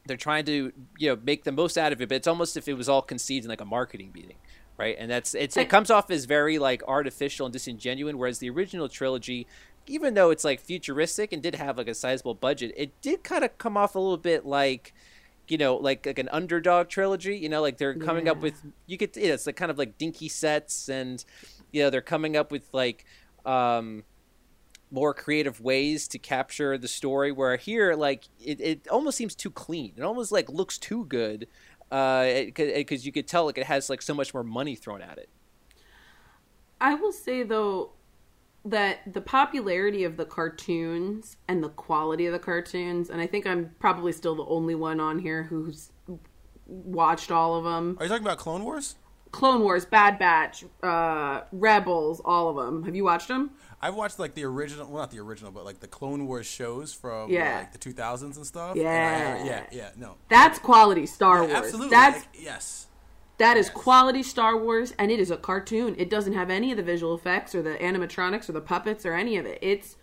[0.05, 2.67] They're trying to you know make the most out of it, but it's almost if
[2.67, 4.37] it was all conceived in like a marketing meeting
[4.81, 4.95] right?
[4.97, 8.15] And that's it's it comes off as very like artificial and disingenuous.
[8.15, 9.45] Whereas the original trilogy,
[9.88, 13.43] even though it's like futuristic and did have like a sizable budget, it did kind
[13.43, 14.93] of come off a little bit like
[15.47, 17.38] you know like like an underdog trilogy.
[17.38, 19.77] You know, like they're coming up with you could you know, it's like kind of
[19.77, 21.23] like dinky sets and
[21.71, 23.05] you know they're coming up with like.
[23.45, 24.03] um
[24.91, 29.49] more creative ways to capture the story where here like it, it almost seems too
[29.49, 31.47] clean it almost like looks too good
[31.91, 32.25] uh
[32.55, 35.29] because you could tell like it has like so much more money thrown at it
[36.79, 37.91] I will say though
[38.66, 43.47] that the popularity of the cartoons and the quality of the cartoons, and I think
[43.47, 45.91] I'm probably still the only one on here who's
[46.68, 47.97] watched all of them.
[47.99, 48.95] Are you talking about Clone Wars?
[49.32, 52.84] Clone Wars, Bad Batch, uh, Rebels, all of them.
[52.84, 53.51] Have you watched them?
[53.82, 56.93] I've watched like the original, well, not the original, but like the Clone Wars shows
[56.93, 57.59] from Yeah.
[57.59, 58.76] like the 2000s and stuff.
[58.76, 58.89] Yeah.
[58.91, 60.16] And I- yeah, yeah, no.
[60.30, 61.53] That's quality Star Yeah, Wars.
[61.66, 61.89] absolutely.
[61.89, 62.88] That's Like, yes.
[63.41, 65.95] That is quality Star Wars, and it is a cartoon.
[65.97, 69.15] It doesn't have any of the visual effects or the animatronics or the puppets or
[69.15, 69.57] any of it.
[69.63, 69.95] It's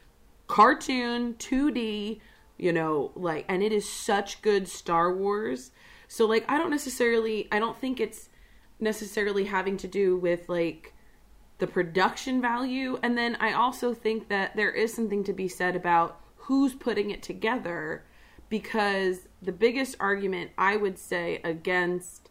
[0.48, 2.18] cartoon, 2D,
[2.56, 5.70] you know, like, and it is such good Star Wars.
[6.08, 8.28] So, like, I don't necessarily, I don't think it's
[8.80, 10.92] necessarily having to do with, like,
[11.58, 12.98] the production value.
[13.04, 17.10] And then I also think that there is something to be said about who's putting
[17.10, 18.04] it together
[18.48, 22.27] because the biggest argument I would say against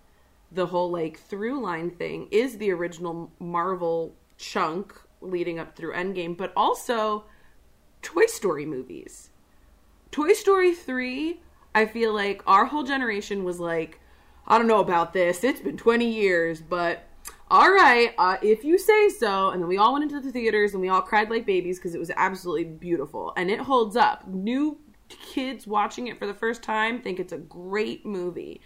[0.52, 6.38] the whole like through line thing is the original Marvel chunk leading up through Endgame,
[6.38, 7.26] but also
[8.02, 9.30] Toy Story movies.
[10.12, 11.42] Toy Story 3,
[11.76, 14.00] I feel like our whole generation was like,
[14.48, 15.44] I don't know about this.
[15.44, 17.04] It's been 20 years, but
[17.50, 19.50] all right, uh, if you say so.
[19.50, 21.96] And then we all went into the theaters and we all cried like babies because
[21.96, 23.34] it was absolutely beautiful.
[23.36, 24.28] And it holds up.
[24.28, 24.80] New
[25.10, 28.62] kids watching it for the first time think it's a great movie.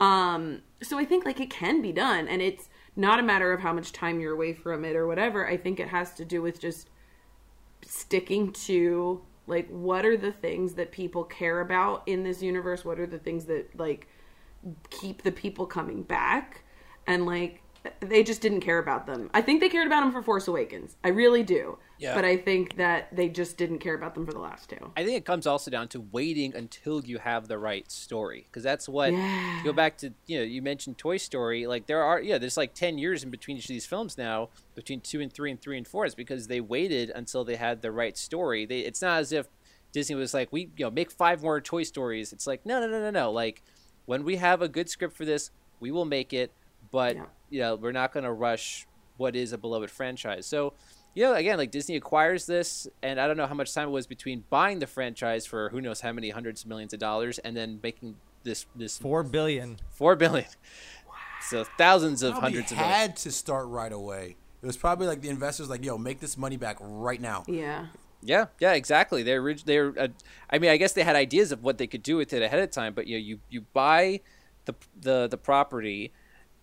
[0.00, 2.26] Um, so I think like it can be done.
[2.26, 5.46] And it's not a matter of how much time you're away from it or whatever.
[5.46, 6.88] I think it has to do with just
[7.82, 13.00] sticking to like what are the things that people care about in this universe what
[13.00, 14.06] are the things that like
[14.90, 16.62] keep the people coming back
[17.06, 17.62] and like
[18.00, 19.30] they just didn't care about them.
[19.32, 20.96] I think they cared about them for force awakens.
[21.04, 21.78] I really do.
[21.98, 22.14] Yeah.
[22.14, 24.90] but i think that they just didn't care about them for the last two.
[24.96, 28.62] I think it comes also down to waiting until you have the right story because
[28.62, 29.60] that's what Yeah.
[29.64, 32.72] go back to you know you mentioned Toy Story like there are yeah there's like
[32.72, 35.76] 10 years in between each of these films now between 2 and 3 and 3
[35.76, 38.64] and 4 it's because they waited until they had the right story.
[38.64, 39.48] They it's not as if
[39.92, 42.32] Disney was like we you know make five more Toy Stories.
[42.32, 43.30] It's like no no no no no.
[43.30, 43.62] Like
[44.06, 45.50] when we have a good script for this
[45.80, 46.50] we will make it
[46.90, 47.14] but
[47.50, 48.86] you know we're not going to rush
[49.16, 50.72] what is a beloved franchise so
[51.14, 53.90] you know, again, like Disney acquires this, and I don't know how much time it
[53.90, 57.38] was between buying the franchise for who knows how many hundreds of millions of dollars,
[57.38, 59.78] and then making this this Four billion.
[59.90, 60.46] four billion.
[61.48, 64.36] So thousands of Probably hundreds of had to start right away.
[64.62, 67.44] It was probably like the investors like, yo, make this money back right now.
[67.48, 67.86] yeah
[68.22, 69.22] Yeah, yeah, exactly.
[69.22, 69.98] They're they're.
[69.98, 70.08] Uh,
[70.48, 72.60] I mean, I guess they had ideas of what they could do with it ahead
[72.60, 74.20] of time, but you know, you you buy
[74.66, 76.12] the the the property,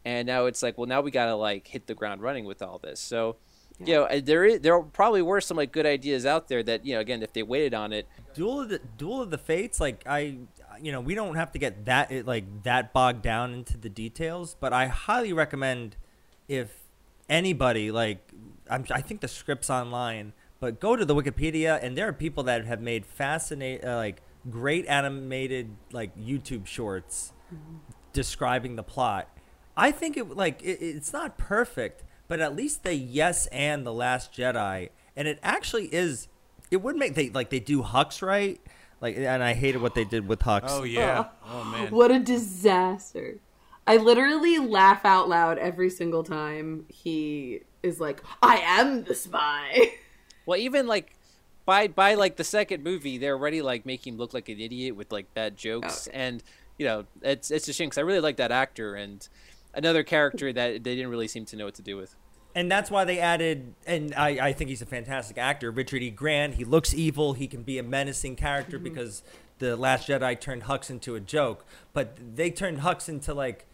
[0.06, 2.80] and now it's like, well, now we gotta like hit the ground running with all
[2.80, 3.00] this.
[3.00, 3.38] So,
[3.80, 6.86] you know, uh, there is there probably were some like good ideas out there that
[6.86, 9.80] you know, again, if they waited on it, Duel of the Duel of the Fates,
[9.80, 10.38] like I,
[10.82, 13.90] you know, we don't have to get that it, like that bogged down into the
[13.90, 15.96] details, but I highly recommend
[16.48, 16.84] if
[17.30, 18.32] anybody like
[18.70, 22.44] I'm, I think the script's online, but go to the Wikipedia and there are people
[22.44, 27.34] that have made fascinating uh, like great animated like YouTube shorts
[28.14, 29.30] describing the plot.
[29.78, 33.94] I think it like it, it's not perfect, but at least the yes and the
[33.94, 36.28] Last Jedi, and it actually is.
[36.70, 38.60] It would make they like they do Hux right,
[39.00, 40.66] like, and I hated what they did with Hux.
[40.68, 41.26] Oh yeah.
[41.46, 41.92] Oh, oh man.
[41.92, 43.40] what a disaster
[43.90, 49.94] i literally laugh out loud every single time he is like i am the spy
[50.48, 51.14] Well, even like
[51.66, 54.96] by by like the second movie, they're already like making him look like an idiot
[54.96, 56.18] with like bad jokes, oh.
[56.18, 56.42] and
[56.80, 59.28] you know it's it's a shame because I really like that actor and
[59.78, 62.16] another character that they didn't really seem to know what to do with.
[62.56, 66.10] and that's why they added and I, I think he's a fantastic actor richard e.
[66.10, 66.56] Grant.
[66.56, 67.34] He looks evil.
[67.34, 69.22] He can be a menacing character because
[69.60, 71.66] the last jedi turned hux into a joke.
[71.94, 73.66] But they turned hux into like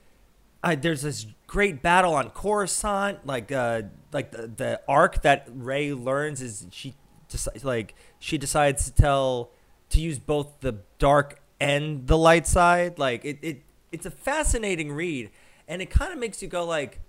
[0.65, 5.93] I, there's this great battle on coruscant like uh like the, the arc that Rey
[5.93, 6.93] learns is she
[7.29, 9.51] deci- like she decides to tell
[9.89, 12.97] to use both the dark and the light side.
[12.97, 15.29] Like it, it it's a fascinating read
[15.74, 16.99] and it kind of makes you go like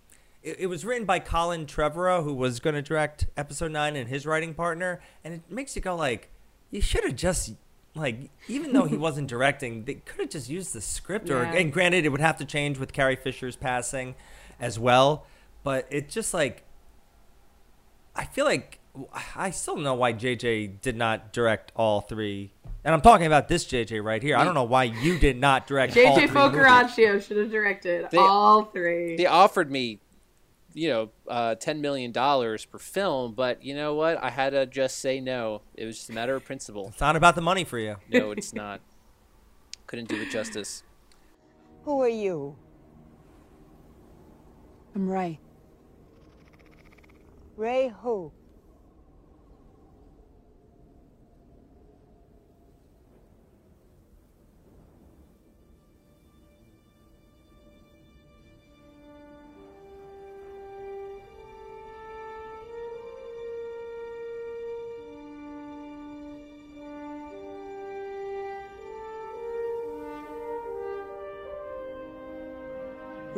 [0.43, 4.09] it, it was written by Colin Trevorrow, who was going to direct episode nine and
[4.09, 6.31] his writing partner, and it makes you go like,
[6.71, 7.53] you should have just
[7.95, 11.29] like, even though he wasn't directing, they could have just used the script.
[11.29, 11.53] Or Yeah.
[11.53, 14.15] and granted, it would have to change with Carrie Fisher's passing,
[14.59, 15.27] as well.
[15.63, 16.63] But it just like,
[18.17, 18.79] I feel like
[19.35, 22.53] I still don't know why JJ did not direct all three.
[22.85, 24.37] And I'm talking about this JJ right here.
[24.37, 26.61] I don't know why you did not direct all jj three movies.
[26.61, 30.01] Focaccia should have directed They- all three They offered me,
[30.75, 34.23] you know, uh, ten million dollars per film, but you know what?
[34.23, 35.63] I had to just say no.
[35.75, 36.89] It was just a matter of principle.
[36.89, 37.97] It's not about the money for you.
[38.11, 38.81] No, it's not.
[39.89, 40.83] Couldn't do it justice.
[41.85, 42.57] Who are you?
[44.95, 45.41] I'm Rey.
[47.57, 48.33] Rey who?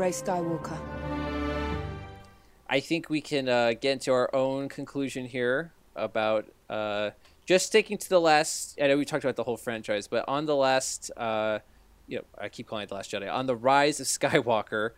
[0.07, 0.79] Rey Skywalker.
[2.71, 7.11] I think we can uh, get into our own conclusion here about uh,
[7.45, 8.79] just sticking to the last.
[8.81, 11.59] I know we talked about the whole franchise, but on the last, uh,
[12.07, 13.33] you know, I keep calling it the Last Jedi.
[13.33, 14.91] On the Rise of Skywalker,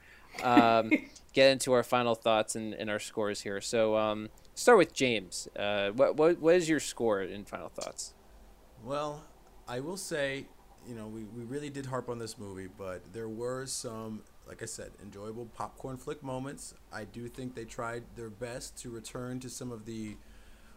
[0.43, 0.93] um,
[1.33, 3.63] get into our final thoughts and, and our scores here.
[3.63, 5.49] So um, start with James.
[5.59, 8.13] Uh, what, what what is your score in final thoughts?
[8.85, 9.25] Well,
[9.67, 10.45] I will say,
[10.87, 14.63] you know, we, we really did harp on this movie, but there were some, like
[14.63, 16.75] I said, enjoyable popcorn flick moments.
[16.93, 20.17] I do think they tried their best to return to some of the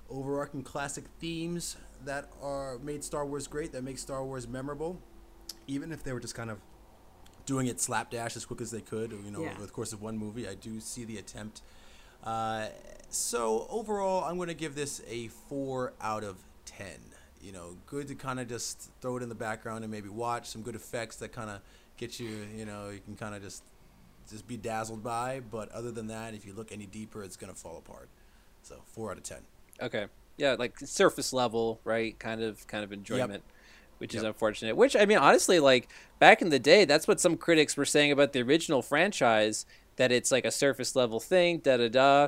[0.09, 4.99] overarching classic themes that are made Star Wars great, that make Star Wars memorable,
[5.67, 6.59] even if they were just kind of
[7.45, 9.11] doing it slapdash as quick as they could.
[9.11, 9.53] You know, Yeah.
[9.53, 11.61] over the course of one movie, I do see the attempt.
[12.23, 12.67] Uh,
[13.09, 16.99] so overall, I'm going to give this a four out of ten.
[17.41, 20.47] You know, good to kind of just throw it in the background and maybe watch
[20.49, 21.61] some good effects that kind of
[22.01, 22.45] get you.
[22.53, 23.63] You know, you can kind of just
[24.29, 25.39] just be dazzled by.
[25.39, 28.09] But other than that, if you look any deeper, it's going to fall apart.
[28.63, 29.39] So four out of ten.
[29.81, 30.07] Okay.
[30.37, 32.17] Yeah, like surface level, right?
[32.19, 33.43] Kind of kind of enjoyment.
[33.99, 34.75] Which is unfortunate.
[34.75, 35.87] Which I mean, honestly, like
[36.17, 40.11] back in the day, that's what some critics were saying about the original franchise, that
[40.11, 42.27] it's like a surface level thing, da da da.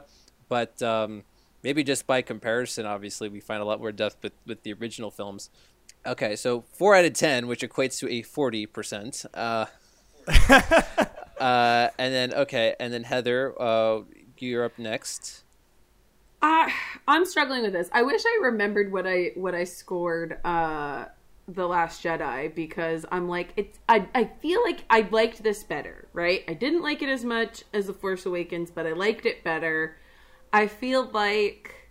[0.49, 1.23] But um,
[1.63, 5.09] maybe just by comparison, obviously, we find a lot more depth with, with the original
[5.09, 5.49] films.
[6.05, 9.25] Okay, so four out of ten, which equates to a forty percent.
[9.33, 9.65] Uh,
[10.49, 14.01] uh, and then okay, and then Heather, uh,
[14.37, 15.43] you're up next.
[16.41, 16.73] I
[17.07, 17.89] I'm struggling with this.
[17.93, 21.05] I wish I remembered what I what I scored uh
[21.47, 26.07] the last Jedi because I'm like it's I I feel like I liked this better,
[26.11, 26.43] right?
[26.47, 29.97] I didn't like it as much as The Force Awakens, but I liked it better.
[30.51, 31.89] I feel like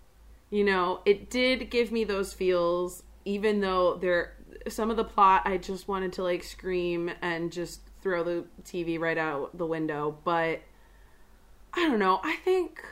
[0.50, 4.35] you know, it did give me those feels even though there
[4.68, 8.99] some of the plot I just wanted to like scream and just throw the TV
[8.99, 10.61] right out the window, but
[11.75, 12.20] I don't know.
[12.23, 12.85] I think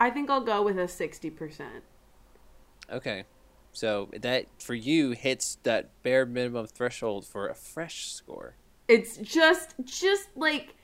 [0.00, 1.62] I think I'll go with a 60%.
[2.90, 3.24] Okay.
[3.72, 8.56] So that for you hits that bare minimum threshold for a fresh score.
[8.88, 10.74] It's just just like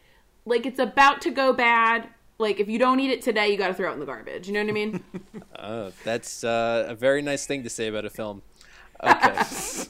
[0.47, 2.09] like it's about to go bad.
[2.39, 4.47] Like if you don't eat it today, you got to throw it in the garbage.
[4.47, 5.05] You know what I mean?
[5.61, 8.43] Oh, that's uh, a very nice thing to say about a film.
[9.03, 9.43] Okay.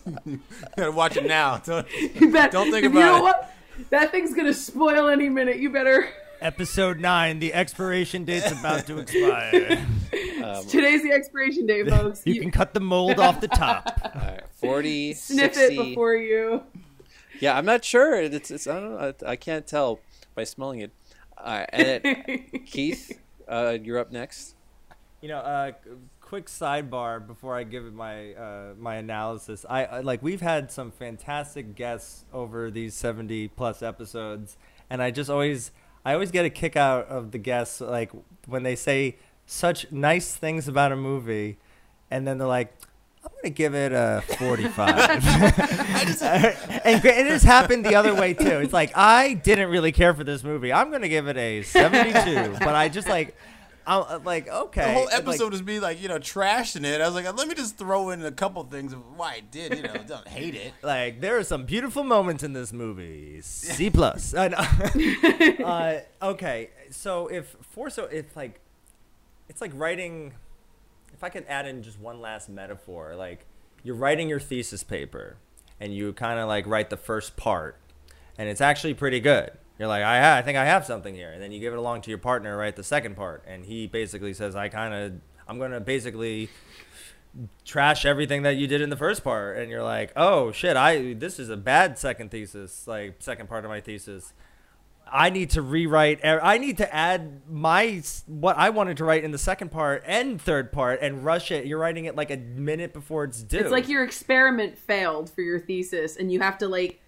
[0.26, 0.40] you
[0.76, 1.58] gotta watch it now.
[1.64, 2.52] Don't, you bet.
[2.52, 3.22] don't think about you know it.
[3.22, 3.54] what?
[3.90, 5.58] That thing's going to spoil any minute.
[5.58, 6.08] You better
[6.40, 7.40] Episode nine.
[7.40, 9.84] The expiration date's about to expire.
[10.68, 12.22] Today's the expiration date, folks.
[12.24, 14.00] You can cut the mold off the top.
[14.04, 15.74] All right, 40, sniff 60.
[15.74, 16.62] it before you.
[17.40, 18.20] Yeah, I'm not sure.
[18.20, 19.14] It's, it's I don't know.
[19.26, 19.98] I, I can't tell
[20.36, 20.92] by smelling it.
[21.36, 24.54] All right, and then, Keith, uh, you're up next.
[25.20, 25.72] You know, uh,
[26.28, 29.64] quick sidebar before I give it my uh, my analysis.
[29.68, 34.58] I, I like we've had some fantastic guests over these seventy plus episodes,
[34.90, 35.72] and I just always
[36.04, 38.10] I always get a kick out of the guests like
[38.46, 39.16] when they say
[39.46, 41.56] such nice things about a movie,
[42.10, 42.74] and then they're like.
[43.24, 44.78] I'm gonna give it a 45.
[46.84, 48.60] and gra- it has happened the other way too.
[48.60, 50.72] It's like I didn't really care for this movie.
[50.72, 53.36] I'm gonna give it a 72, but I just like,
[53.88, 54.84] I'm like okay.
[54.84, 57.00] The whole Like, episode was me like you know trashing it.
[57.00, 59.76] I was like, let me just throw in a couple things of why I did.
[59.76, 60.72] You know, don't hate it.
[60.82, 63.40] like there are some beautiful moments in this movie.
[63.40, 64.34] C plus.
[64.34, 65.64] I know.
[65.64, 68.60] uh, okay, so if for so if like,
[69.48, 70.34] it's like writing.
[71.14, 73.46] If I could add in just one last metaphor, like
[73.82, 75.36] you're writing your thesis paper,
[75.80, 77.76] and you kind of like write the first part,
[78.36, 79.50] and it's actually pretty good.
[79.78, 81.78] You're like, I, ha- I think I have something here, and then you give it
[81.78, 82.74] along to your partner, right?
[82.74, 85.12] the second part, and he basically says, I kind of,
[85.46, 86.50] I'm gonna basically
[87.64, 89.58] trash everything that you did in the first part.
[89.58, 93.64] And you're like oh shit i this is a bad second thesis like second part
[93.64, 94.32] of my thesis.
[95.10, 99.30] I need to rewrite i need to add my what i wanted to write in
[99.30, 101.66] the second part and third part and rush it.
[101.66, 103.58] You're writing it like a minute before it's due.
[103.58, 107.00] It's like your experiment failed for your thesis, and you have to like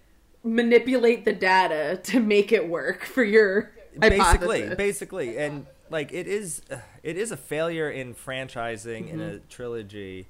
[0.43, 4.19] manipulate the data to make it work for your basically
[4.61, 4.75] hypothesis.
[4.75, 6.61] basically and like it is
[7.03, 9.49] it is a failure in franchising in a Mhm.
[9.49, 10.27] trilogy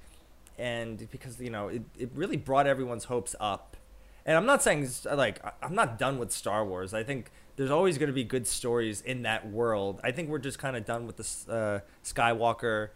[0.58, 3.78] and because you know it, it really brought everyone's hopes up.
[4.26, 6.94] And i'm not saying like i'm not done with star wars.
[6.94, 10.00] I think there's always going to be good stories in that world.
[10.04, 12.90] I think we're just kind of done with the uh, skywalker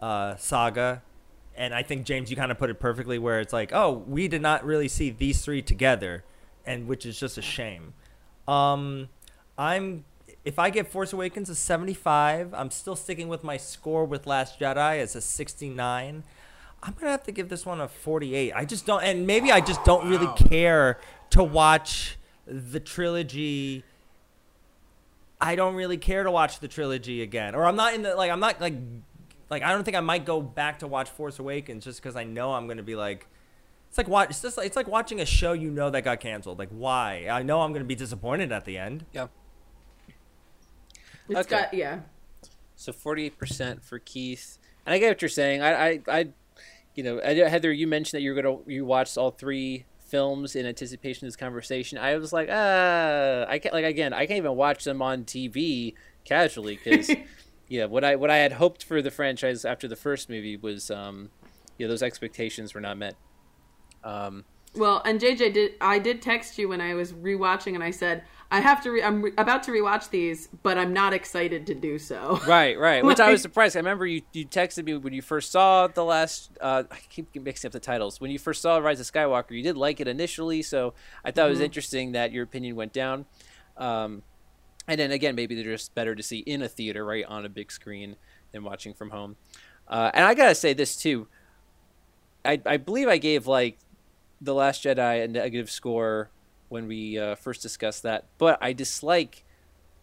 [0.00, 1.02] uh, saga.
[1.56, 4.28] And i think james you kind of put it perfectly where it's like oh we
[4.28, 6.22] did not really see these three together
[6.68, 7.92] and which is just a shame
[8.46, 9.08] um
[9.58, 10.04] I'm
[10.44, 14.58] if I get Force Awakens a 75, I'm still sticking with my score with Last
[14.58, 16.24] Jedi as a 69.
[16.82, 18.52] I'm gonna have to give this one a 48.
[18.54, 21.00] I just don't, and maybe I just don't really care
[21.30, 22.16] to watch
[22.46, 23.84] the trilogy.
[25.40, 28.30] I don't really care to watch the trilogy again, or I'm not in the like
[28.30, 28.74] I'm not like
[29.50, 32.24] like I don't think I might go back to watch Force Awakens just because I
[32.24, 33.26] know I'm gonna be like.
[33.88, 34.30] It's like watch.
[34.30, 36.58] It's just it's like watching a show you know that got canceled.
[36.58, 37.26] Like why?
[37.30, 39.06] I know I'm gonna be disappointed at the end.
[39.12, 39.28] Yeah.
[41.28, 41.48] It's Okay.
[41.50, 42.00] got yeah.
[42.76, 44.58] So 48% for Keith.
[44.86, 45.62] And I get what you're saying.
[45.62, 46.28] I, I, I
[46.94, 50.56] you know, Heather, you mentioned that you were going to, you watched all three films
[50.56, 51.98] in anticipation of this conversation.
[51.98, 55.94] I was like, ah, I can't, like, again, I can't even watch them on TV
[56.24, 57.10] casually because
[57.68, 60.90] yeah, what I what I had hoped for the franchise after the first movie was,
[60.90, 61.30] um,
[61.78, 63.16] yeah, those expectations were not met.
[64.04, 64.44] Um,
[64.74, 65.72] well, and JJ did.
[65.80, 68.92] I did text you when I was rewatching, and I said I have to.
[68.92, 72.40] Re- I'm re- about to rewatch these, but I'm not excited to do so.
[72.46, 73.04] Right, right.
[73.04, 73.76] Which like, I was surprised.
[73.76, 76.50] I remember you you texted me when you first saw the last.
[76.60, 78.20] Uh, I keep mixing up the titles.
[78.20, 80.94] When you first saw Rise of Skywalker, you did like it initially, so
[81.24, 81.48] I thought mm-hmm.
[81.48, 83.26] it was interesting that your opinion went down.
[83.76, 84.22] Um,
[84.86, 87.48] and then again, maybe they're just better to see in a theater, right, on a
[87.48, 88.16] big screen
[88.52, 89.36] than watching from home.
[89.86, 91.28] Uh, and I gotta say this too.
[92.44, 93.78] I I believe I gave like
[94.40, 96.30] the Last Jedi a negative score
[96.68, 99.44] when we uh, first discussed that, but I dislike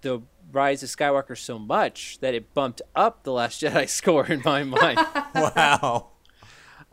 [0.01, 0.21] the
[0.51, 4.63] Rise of Skywalker so much that it bumped up the Last Jedi score in my
[4.63, 4.97] mind.
[5.35, 6.09] wow.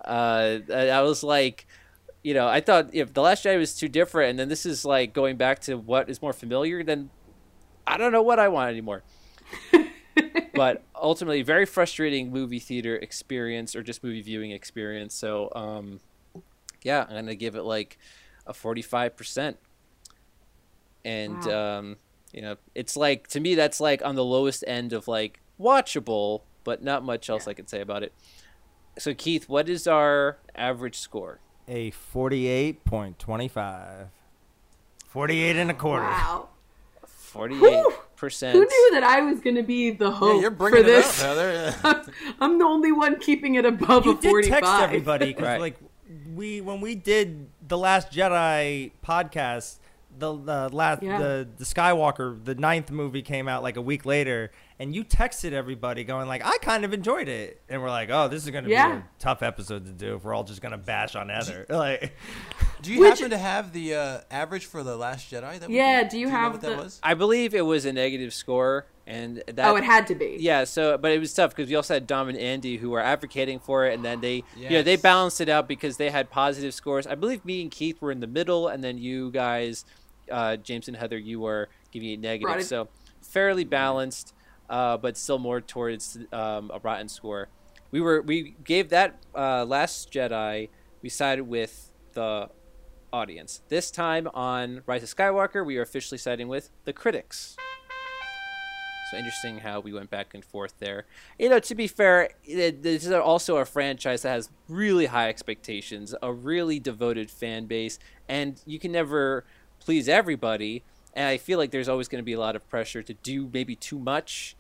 [0.05, 1.67] Uh, I was like,
[2.23, 4.85] you know, I thought if the Last Jedi was too different, and then this is
[4.85, 7.11] like going back to what is more familiar, then
[7.87, 9.03] I don't know what I want anymore.
[10.55, 15.15] but ultimately, very frustrating movie theater experience or just movie viewing experience.
[15.15, 16.01] So, um,
[16.85, 17.99] yeah, I'm gonna give it like
[18.47, 19.57] a 45%.
[21.05, 21.79] And wow.
[21.79, 21.97] um,
[22.33, 26.43] you know, it's like to me that's like on the lowest end of like watchable,
[26.65, 27.51] but not much else yeah.
[27.51, 28.13] I can say about it.
[28.99, 31.41] So Keith, what is our average score?
[31.69, 34.09] A 48.25.
[35.09, 36.05] 48 and a quarter.
[36.05, 36.49] Wow.
[37.07, 37.85] 48
[38.17, 38.57] percent.
[38.57, 41.23] Who knew that I was going to be the host yeah, you're bringing for this?
[41.23, 42.09] It up,
[42.41, 44.43] I'm the only one keeping it above you a 45.
[44.43, 45.61] Did text everybody because right.
[45.61, 45.77] like
[46.37, 49.79] we when we did the Last Jedi podcast,
[50.19, 51.19] the the last yeah.
[51.19, 55.53] the the Skywalker the ninth movie came out like a week later, and you texted
[55.53, 58.69] everybody going like, I kind of enjoyed it, and we're like, oh, this is gonna
[58.69, 58.97] yeah.
[58.97, 61.67] be a tough episode to do if we're all just gonna bash on Heather.
[61.71, 62.15] like,
[62.83, 65.59] do you Which, happen to have the uh, average for the Last Jedi?
[65.59, 66.77] That yeah, do you, do you have the?
[66.77, 67.01] Was?
[67.03, 70.37] I believe it was a negative score and that, oh, it had to be.
[70.39, 70.65] Yeah.
[70.65, 73.59] So, but it was tough because we also had Dom and Andy who were advocating
[73.59, 74.71] for it, and then they, yes.
[74.71, 77.07] you know, they balanced it out because they had positive scores.
[77.07, 79.85] I believe me and Keith were in the middle, and then you guys,
[80.31, 82.59] uh, James and Heather, you were giving it negative.
[82.59, 82.65] It.
[82.65, 82.89] So
[83.21, 84.35] fairly balanced,
[84.71, 87.49] uh, but still more towards um, a rotten score.
[87.91, 90.69] We were we gave that uh, Last Jedi.
[91.03, 92.49] We sided with the
[93.13, 93.63] audience.
[93.69, 97.57] This time on Rise of Skywalker, we are officially siding with the critics.
[99.13, 101.05] So interesting how we went back and forth there.
[101.39, 106.15] You know, to be fair, this is also a franchise that has really high expectations,
[106.23, 109.45] a really devoted fan base, and you can never
[109.81, 110.83] please everybody.
[111.13, 113.51] And I feel like there's always going to be a lot of pressure to do
[113.53, 114.57] maybe too much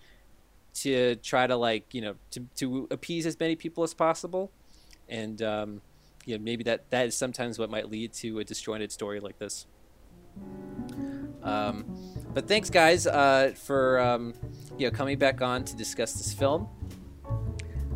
[0.74, 4.50] to try to like you know to to appease as many people as possible,
[5.09, 5.80] and um,
[6.26, 9.38] you know maybe that that is sometimes what might lead to a disjointed story like
[9.38, 9.66] this.
[11.43, 11.84] Um,
[12.34, 14.34] but thanks, guys, uh, for um,
[14.78, 16.68] you know coming back on to discuss this film.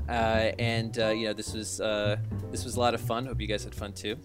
[0.09, 2.17] Uh, and uh, you know this was uh,
[2.51, 3.27] this was a lot of fun.
[3.27, 4.17] Hope you guys had fun too.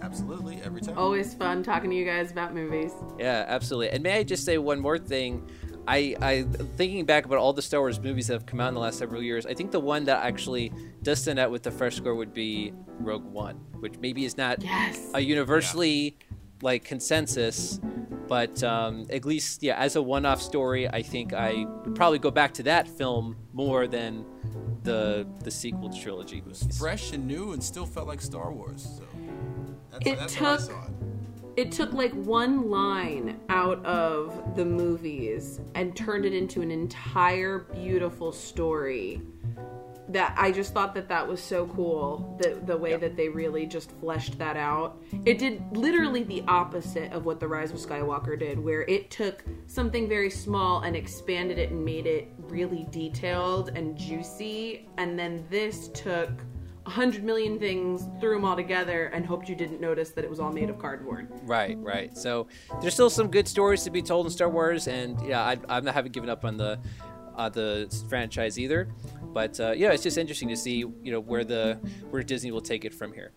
[0.00, 0.96] Absolutely, every time.
[0.96, 2.92] Always fun talking to you guys about movies.
[3.18, 3.90] Yeah, absolutely.
[3.90, 5.48] And may I just say one more thing?
[5.88, 6.42] I, I
[6.76, 8.98] thinking back about all the Star Wars movies that have come out in the last
[8.98, 9.46] several years.
[9.46, 12.72] I think the one that actually does stand out with the fresh score would be
[12.98, 15.10] Rogue One, which maybe is not yes.
[15.14, 16.25] a universally yeah.
[16.62, 17.80] Like consensus,
[18.28, 22.30] but um, at least, yeah, as a one-off story, I think I would probably go
[22.30, 24.24] back to that film more than
[24.82, 26.38] the the sequel trilogy.
[26.38, 28.98] It was fresh and new, and still felt like Star Wars.
[28.98, 29.04] So
[29.90, 30.60] that's, it that's took
[31.56, 31.68] it.
[31.68, 37.60] it took like one line out of the movies and turned it into an entire
[37.72, 39.22] beautiful story
[40.08, 43.00] that I just thought that that was so cool the the way yep.
[43.00, 45.02] that they really just fleshed that out.
[45.24, 49.44] It did literally the opposite of what the Rise of Skywalker did, where it took
[49.66, 55.44] something very small and expanded it and made it really detailed and juicy, and then
[55.50, 56.30] this took
[56.86, 60.30] a hundred million things, threw them all together, and hoped you didn't notice that it
[60.30, 61.28] was all made of cardboard.
[61.42, 62.16] Right, right.
[62.16, 62.46] So
[62.80, 65.84] there's still some good stories to be told in Star Wars, and yeah, I, I'm
[65.84, 66.78] not haven't given up on the
[67.36, 68.88] uh, the franchise either.
[69.32, 71.74] But uh, yeah, it's just interesting to see you know where the
[72.10, 73.32] where Disney will take it from here.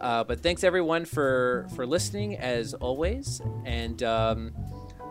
[0.00, 4.52] Uh, but thanks everyone for for listening as always, and um,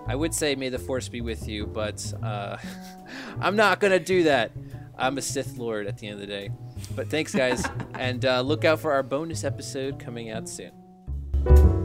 [0.08, 2.58] I would say may the force be with you, but uh,
[3.42, 4.52] I'm not gonna do that.
[4.98, 6.50] I'm a Sith Lord at the end of the day.
[6.96, 11.79] But thanks guys, and uh, look out for our bonus episode coming out soon.